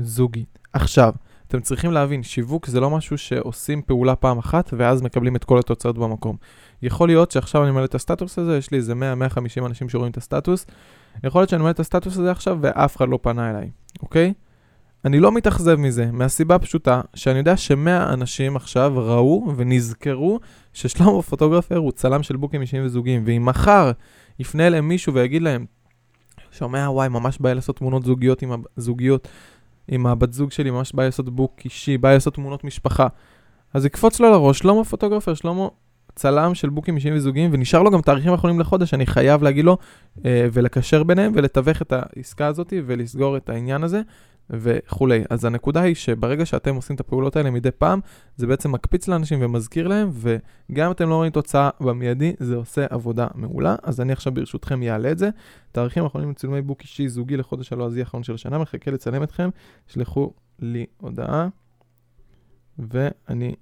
זוגי. 0.00 0.44
עכשיו, 0.72 1.14
אתם 1.52 1.60
צריכים 1.60 1.92
להבין, 1.92 2.22
שיווק 2.22 2.66
זה 2.66 2.80
לא 2.80 2.90
משהו 2.90 3.18
שעושים 3.18 3.82
פעולה 3.82 4.16
פעם 4.16 4.38
אחת 4.38 4.70
ואז 4.76 5.02
מקבלים 5.02 5.36
את 5.36 5.44
כל 5.44 5.58
התוצאות 5.58 5.98
במקום. 5.98 6.36
יכול 6.82 7.08
להיות 7.08 7.30
שעכשיו 7.30 7.64
אני 7.64 7.70
מלא 7.70 7.84
את 7.84 7.94
הסטטוס 7.94 8.38
הזה, 8.38 8.56
יש 8.56 8.70
לי 8.70 8.76
איזה 8.76 8.92
100-150 9.60 9.66
אנשים 9.66 9.88
שרואים 9.88 10.10
את 10.10 10.16
הסטטוס, 10.16 10.66
יכול 11.24 11.40
להיות 11.40 11.50
שאני 11.50 11.62
מלא 11.62 11.70
את 11.70 11.80
הסטטוס 11.80 12.18
הזה 12.18 12.30
עכשיו 12.30 12.58
ואף 12.60 12.96
אחד 12.96 13.08
לא 13.08 13.18
פנה 13.22 13.50
אליי, 13.50 13.70
אוקיי? 14.02 14.32
אני 15.04 15.20
לא 15.20 15.32
מתאכזב 15.32 15.76
מזה, 15.76 16.10
מהסיבה 16.12 16.54
הפשוטה 16.54 17.00
שאני 17.14 17.38
יודע 17.38 17.56
שמאה 17.56 18.12
אנשים 18.12 18.56
עכשיו 18.56 18.92
ראו 18.96 19.52
ונזכרו 19.56 20.40
ששלמה 20.72 21.22
פוטוגרפר 21.22 21.76
הוא 21.76 21.92
צלם 21.92 22.22
של 22.22 22.36
בוקים 22.36 22.60
אישיים 22.60 22.84
וזוגיים, 22.84 23.22
ואם 23.26 23.46
מחר 23.46 23.92
יפנה 24.38 24.66
אליהם 24.66 24.88
מישהו 24.88 25.14
ויגיד 25.14 25.42
להם, 25.42 25.66
שומע, 26.52 26.90
וואי, 26.90 27.08
ממש 27.08 27.38
בא 27.38 27.52
לעשות 27.52 27.76
תמונות 27.76 28.04
זוגיות 28.04 28.42
עם, 28.42 28.62
זוגיות 28.76 29.28
עם 29.88 30.06
הבת 30.06 30.32
זוג 30.32 30.50
שלי, 30.50 30.70
ממש 30.70 30.92
בא 30.92 31.04
לעשות 31.04 31.28
בוק 31.28 31.60
אישי, 31.64 31.98
בא 31.98 32.12
לעשות 32.12 32.34
תמונות 32.34 32.64
משפחה, 32.64 33.06
אז 33.74 33.84
יקפוץ 33.84 34.20
לו 34.20 34.30
לראש, 34.30 34.58
שלמה 34.58 34.84
פוטוגרפר, 34.84 35.34
שלמה 35.34 35.68
צלם 36.14 36.54
של 36.54 36.68
בוקים 36.68 36.96
אישיים 36.96 37.16
וזוגיים, 37.16 37.50
ונשאר 37.52 37.82
לו 37.82 37.90
גם 37.90 38.00
תאריכים 38.00 38.32
אחרונים 38.32 38.60
לחודש, 38.60 38.94
אני 38.94 39.06
חייב 39.06 39.42
להגיד 39.42 39.64
לו 39.64 39.78
אה, 40.24 40.46
ולקשר 40.52 41.02
ביניהם 41.02 41.32
ולתווך 41.34 41.82
את 41.82 41.92
העסקה 41.92 42.46
הזאת 42.46 42.72
ולסגור 42.86 43.36
את 43.36 43.48
העניין 43.48 43.84
הזה. 43.84 44.02
וכולי. 44.50 45.22
אז 45.30 45.44
הנקודה 45.44 45.80
היא 45.80 45.94
שברגע 45.94 46.46
שאתם 46.46 46.74
עושים 46.74 46.96
את 46.96 47.00
הפעולות 47.00 47.36
האלה 47.36 47.50
מדי 47.50 47.70
פעם, 47.70 48.00
זה 48.36 48.46
בעצם 48.46 48.72
מקפיץ 48.72 49.08
לאנשים 49.08 49.38
ומזכיר 49.42 49.88
להם, 49.88 50.10
וגם 50.12 50.86
אם 50.86 50.92
אתם 50.92 51.08
לא 51.08 51.14
רואים 51.14 51.32
תוצאה 51.32 51.70
במיידי, 51.80 52.34
זה 52.38 52.56
עושה 52.56 52.86
עבודה 52.90 53.26
מעולה. 53.34 53.76
אז 53.82 54.00
אני 54.00 54.12
עכשיו 54.12 54.34
ברשותכם 54.34 54.82
אעלה 54.82 55.12
את 55.12 55.18
זה. 55.18 55.30
תאריכים 55.72 56.04
אחרונים 56.04 56.30
לצילומי 56.30 56.62
בוק 56.62 56.82
אישי 56.82 57.08
זוגי 57.08 57.36
לחודש 57.36 57.72
הלועזי 57.72 58.00
האחרון 58.00 58.22
של 58.22 58.34
השנה, 58.34 58.58
מחכה 58.58 58.90
לצלם 58.90 59.22
אתכם, 59.22 59.50
שלחו 59.86 60.32
לי 60.58 60.86
הודעה, 60.96 61.48
ואני 62.78 63.54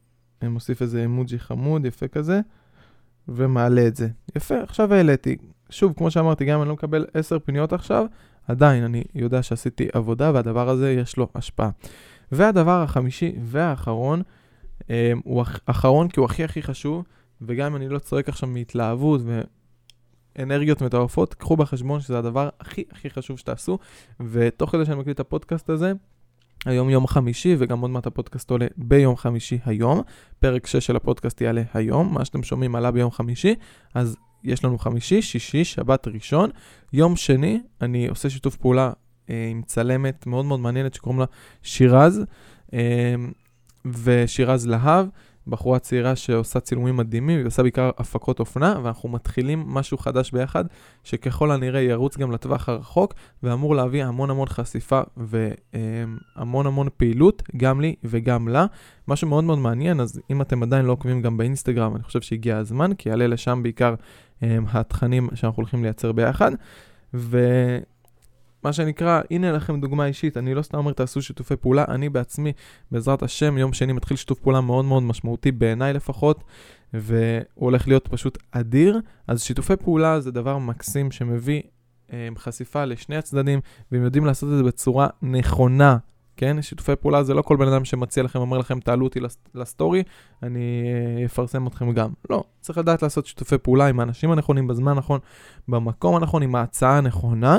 מוסיף 0.45 0.83
איזה 0.83 1.05
אמוג'י 1.05 1.38
חמוד, 1.38 1.85
יפה 1.85 2.09
כזה, 2.09 2.40
ומעלה 3.29 3.87
את 3.87 3.97
זה. 3.97 4.09
יפה, 4.37 4.61
עכשיו 4.62 4.95
העליתי. 4.95 5.37
שוב, 5.71 5.93
כמו 5.97 6.11
שאמרתי, 6.11 6.45
גם 6.45 6.55
אם 6.57 6.62
אני 6.62 6.69
לא 6.69 6.75
מקבל 6.75 7.07
10 7.14 7.38
פניות 7.38 7.73
עכשיו, 7.73 8.07
עדיין 8.48 8.85
אני 8.85 9.05
יודע 9.14 9.42
שעשיתי 9.42 9.88
עבודה 9.92 10.31
והדבר 10.35 10.68
הזה 10.68 10.92
יש 10.92 11.16
לו 11.16 11.29
השפעה. 11.35 11.70
והדבר 12.33 12.83
החמישי 12.83 13.33
והאחרון, 13.44 14.22
אה, 14.90 15.12
הוא 15.24 15.44
אחרון 15.66 16.09
כי 16.09 16.20
הוא 16.20 16.24
הכי 16.24 16.44
הכי 16.44 16.62
חשוב, 16.62 17.05
וגם 17.42 17.66
אם 17.66 17.76
אני 17.76 17.88
לא 17.88 17.98
צועק 17.98 18.29
עכשיו 18.29 18.48
מהתלהבות 18.48 19.20
ואנרגיות 20.37 20.83
מטורפות, 20.83 21.35
קחו 21.35 21.57
בחשבון 21.57 22.00
שזה 22.00 22.18
הדבר 22.18 22.48
הכי 22.61 22.85
הכי 22.90 23.11
חשוב 23.11 23.38
שתעשו, 23.38 23.79
ותוך 24.20 24.70
כדי 24.70 24.85
שאני 24.85 24.98
מקליט 24.98 25.14
את 25.14 25.20
הפודקאסט 25.20 25.70
הזה, 25.70 25.92
היום 26.66 26.90
יום 26.90 27.07
חמישי, 27.07 27.57
וגם 27.59 27.81
עוד 27.81 27.90
מעט 27.90 28.07
הפודקאסט 28.07 28.50
עולה 28.50 28.66
ביום 28.76 29.16
חמישי 29.16 29.59
היום. 29.64 30.03
פרק 30.38 30.66
6 30.66 30.87
של 30.87 30.96
הפודקאסט 30.96 31.40
יעלה 31.40 31.62
היום, 31.74 32.14
מה 32.14 32.24
שאתם 32.24 32.42
שומעים 32.42 32.74
עלה 32.76 32.90
ביום 32.90 33.11
חמישי, 33.11 33.55
אז 33.94 34.16
יש 34.44 34.64
לנו 34.64 34.79
חמישי, 34.79 35.22
שישי, 35.22 35.64
שבת 35.64 36.09
ראשון. 36.09 36.50
יום 36.92 37.16
שני, 37.16 37.61
אני 37.81 38.09
עושה 38.09 38.31
שיתוף 38.31 38.57
פעולה 38.57 38.92
אה, 39.31 39.48
עם 39.50 39.62
צלמת 39.66 40.26
מאוד 40.26 40.44
מאוד 40.44 40.61
מעניינת 40.61 40.94
שקוראים 40.94 41.20
לה 41.20 41.26
שירז, 41.62 42.24
אה, 42.74 43.14
ושירז 43.85 44.66
להב. 44.66 45.07
בחורה 45.46 45.79
צעירה 45.79 46.16
שעושה 46.16 46.61
צילומים 46.61 46.96
מדהימים, 46.96 47.38
היא 47.38 47.46
עושה 47.46 47.62
בעיקר 47.62 47.90
הפקות 47.98 48.40
אופנה, 48.40 48.81
ואנחנו 48.83 49.09
מתחילים 49.09 49.64
משהו 49.66 49.98
חדש 49.98 50.31
ביחד, 50.31 50.64
שככל 51.05 51.50
הנראה 51.50 51.81
ירוץ 51.81 52.16
גם 52.18 52.31
לטווח 52.31 52.68
הרחוק, 52.68 53.14
ואמור 53.42 53.74
להביא 53.74 54.05
המון 54.05 54.31
המון 54.31 54.48
חשיפה 54.48 55.00
והמון 55.16 56.66
המון 56.66 56.88
פעילות, 56.96 57.42
גם 57.57 57.81
לי 57.81 57.94
וגם 58.05 58.48
לה. 58.48 58.66
משהו 59.09 59.29
מאוד 59.29 59.44
מאוד 59.44 59.59
מעניין, 59.59 60.00
אז 60.00 60.20
אם 60.31 60.42
אתם 60.42 60.62
עדיין 60.62 60.85
לא 60.85 60.92
עוקבים 60.92 61.22
גם 61.22 61.37
באינסטגרם, 61.37 61.96
אני 61.96 62.03
חושב 62.03 62.20
שהגיע 62.20 62.57
הזמן, 62.57 62.94
כי 62.94 63.09
יעלה 63.09 63.26
לשם 63.26 63.62
בעיקר 63.62 63.94
התכנים 64.42 65.29
שאנחנו 65.35 65.57
הולכים 65.57 65.83
לייצר 65.83 66.12
ביחד. 66.12 66.50
ו... 67.14 67.38
מה 68.64 68.72
שנקרא, 68.72 69.20
הנה 69.31 69.53
לכם 69.53 69.81
דוגמה 69.81 70.07
אישית, 70.07 70.37
אני 70.37 70.55
לא 70.55 70.62
סתם 70.62 70.79
אומר 70.79 70.92
תעשו 70.92 71.22
שיתופי 71.22 71.57
פעולה, 71.57 71.85
אני 71.88 72.09
בעצמי, 72.09 72.53
בעזרת 72.90 73.22
השם, 73.22 73.59
יום 73.59 73.72
שני 73.72 73.92
מתחיל 73.92 74.16
שיתוף 74.16 74.38
פעולה 74.38 74.61
מאוד 74.61 74.85
מאוד 74.85 75.03
משמעותי, 75.03 75.53
בעיניי 75.53 75.92
לפחות, 75.92 76.44
והוא 76.94 77.40
הולך 77.55 77.88
להיות 77.88 78.09
פשוט 78.09 78.38
אדיר. 78.50 79.00
אז 79.26 79.42
שיתופי 79.42 79.76
פעולה 79.76 80.20
זה 80.20 80.31
דבר 80.31 80.59
מקסים 80.59 81.11
שמביא 81.11 81.62
אה, 82.12 82.29
חשיפה 82.38 82.85
לשני 82.85 83.16
הצדדים, 83.16 83.61
והם 83.92 84.05
יודעים 84.05 84.24
לעשות 84.24 84.53
את 84.53 84.57
זה 84.57 84.62
בצורה 84.62 85.09
נכונה. 85.22 85.96
כן? 86.40 86.62
שיתופי 86.62 86.96
פעולה 86.96 87.22
זה 87.22 87.35
לא 87.35 87.42
כל 87.42 87.57
בן 87.57 87.68
אדם 87.68 87.85
שמציע 87.85 88.22
לכם, 88.22 88.38
אומר 88.38 88.59
לכם, 88.59 88.81
תעלו 88.81 89.05
אותי 89.07 89.20
לסטורי, 89.55 90.03
אני 90.42 90.83
אה, 91.18 91.24
אפרסם 91.24 91.66
אתכם 91.66 91.92
גם. 91.92 92.11
לא, 92.31 92.44
צריך 92.61 92.79
לדעת 92.79 93.03
לעשות 93.03 93.26
שיתופי 93.26 93.59
פעולה 93.59 93.87
עם 93.87 94.00
האנשים 94.00 94.31
הנכונים, 94.31 94.66
בזמן 94.66 94.92
הנכון, 94.92 95.20
במקום 95.68 96.16
הנכון, 96.16 96.42
עם 96.42 96.55
ההצעה 96.55 96.98
הנכונה. 96.98 97.59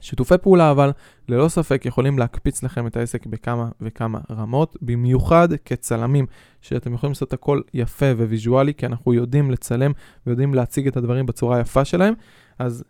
שיתופי 0.00 0.38
פעולה 0.38 0.70
אבל 0.70 0.92
ללא 1.28 1.48
ספק 1.48 1.82
יכולים 1.86 2.18
להקפיץ 2.18 2.62
לכם 2.62 2.86
את 2.86 2.96
העסק 2.96 3.26
בכמה 3.26 3.68
וכמה 3.80 4.18
רמות, 4.30 4.76
במיוחד 4.82 5.48
כצלמים, 5.64 6.26
שאתם 6.60 6.94
יכולים 6.94 7.12
לעשות 7.12 7.32
הכל 7.32 7.60
יפה 7.74 8.06
וויזואלי, 8.16 8.74
כי 8.74 8.86
אנחנו 8.86 9.14
יודעים 9.14 9.50
לצלם 9.50 9.92
ויודעים 10.26 10.54
להציג 10.54 10.86
את 10.86 10.96
הדברים 10.96 11.26
בצורה 11.26 11.56
היפה 11.56 11.84
שלהם, 11.84 12.14
אז 12.58 12.84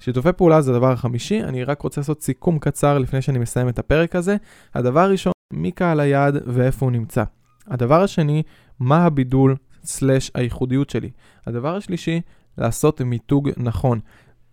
שיתופי 0.00 0.32
פעולה 0.32 0.60
זה 0.60 0.70
הדבר 0.70 0.92
החמישי, 0.92 1.42
אני 1.44 1.64
רק 1.64 1.82
רוצה 1.82 2.00
לעשות 2.00 2.22
סיכום 2.22 2.58
קצר 2.58 2.98
לפני 2.98 3.22
שאני 3.22 3.38
מסיים 3.38 3.68
את 3.68 3.78
הפרק 3.78 4.16
הזה. 4.16 4.36
הדבר 4.74 5.00
הראשון, 5.00 5.32
מי 5.52 5.70
קהל 5.70 6.00
היעד 6.00 6.38
ואיפה 6.46 6.86
הוא 6.86 6.92
נמצא. 6.92 7.24
הדבר 7.66 8.02
השני, 8.02 8.42
מה 8.80 9.04
הבידול 9.04 9.56
סלש 9.84 10.30
הייחודיות 10.34 10.90
שלי. 10.90 11.10
הדבר 11.46 11.76
השלישי, 11.76 12.20
לעשות 12.58 13.00
מיתוג 13.00 13.50
נכון. 13.56 14.00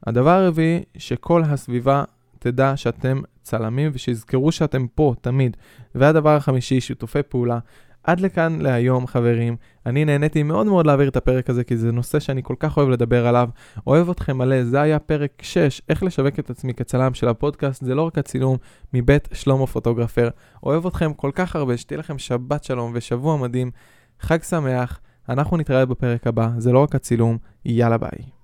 הדבר 0.08 0.29
הרביעי, 0.29 0.84
שכל 0.97 1.43
הסביבה 1.43 2.03
תדע 2.39 2.77
שאתם 2.77 3.21
צלמים 3.41 3.91
ושיזכרו 3.93 4.51
שאתם 4.51 4.88
פה 4.95 5.13
תמיד. 5.21 5.58
והדבר 5.95 6.36
החמישי, 6.36 6.81
שיתופי 6.81 7.23
פעולה. 7.23 7.60
עד 8.05 8.19
לכאן 8.19 8.61
להיום, 8.61 9.07
חברים. 9.07 9.55
אני 9.85 10.05
נהניתי 10.05 10.43
מאוד 10.43 10.67
מאוד 10.67 10.85
להעביר 10.85 11.09
את 11.09 11.15
הפרק 11.15 11.49
הזה, 11.49 11.63
כי 11.63 11.77
זה 11.77 11.91
נושא 11.91 12.19
שאני 12.19 12.43
כל 12.43 12.55
כך 12.59 12.77
אוהב 12.77 12.89
לדבר 12.89 13.27
עליו. 13.27 13.49
אוהב 13.87 14.09
אתכם 14.09 14.37
מלא, 14.37 14.63
זה 14.63 14.81
היה 14.81 14.99
פרק 14.99 15.31
6, 15.41 15.81
איך 15.89 16.03
לשווק 16.03 16.39
את 16.39 16.49
עצמי 16.49 16.73
כצלם 16.73 17.13
של 17.13 17.27
הפודקאסט, 17.27 17.83
זה 17.83 17.95
לא 17.95 18.01
רק 18.01 18.17
הצילום 18.17 18.57
מבית 18.93 19.27
שלמה 19.33 19.67
פוטוגרפר. 19.67 20.29
אוהב 20.63 20.87
אתכם 20.87 21.13
כל 21.13 21.31
כך 21.35 21.55
הרבה, 21.55 21.77
שתהיה 21.77 21.97
לכם 21.97 22.17
שבת 22.17 22.63
שלום 22.63 22.91
ושבוע 22.95 23.37
מדהים, 23.37 23.71
חג 24.19 24.43
שמח. 24.43 24.99
אנחנו 25.29 25.57
נתראה 25.57 25.85
בפרק 25.85 26.27
הבא, 26.27 26.49
זה 26.57 26.71
לא 26.71 26.79
רק 26.83 26.95
הצילום, 26.95 27.37
יאללה 27.65 27.97
ביי. 27.97 28.35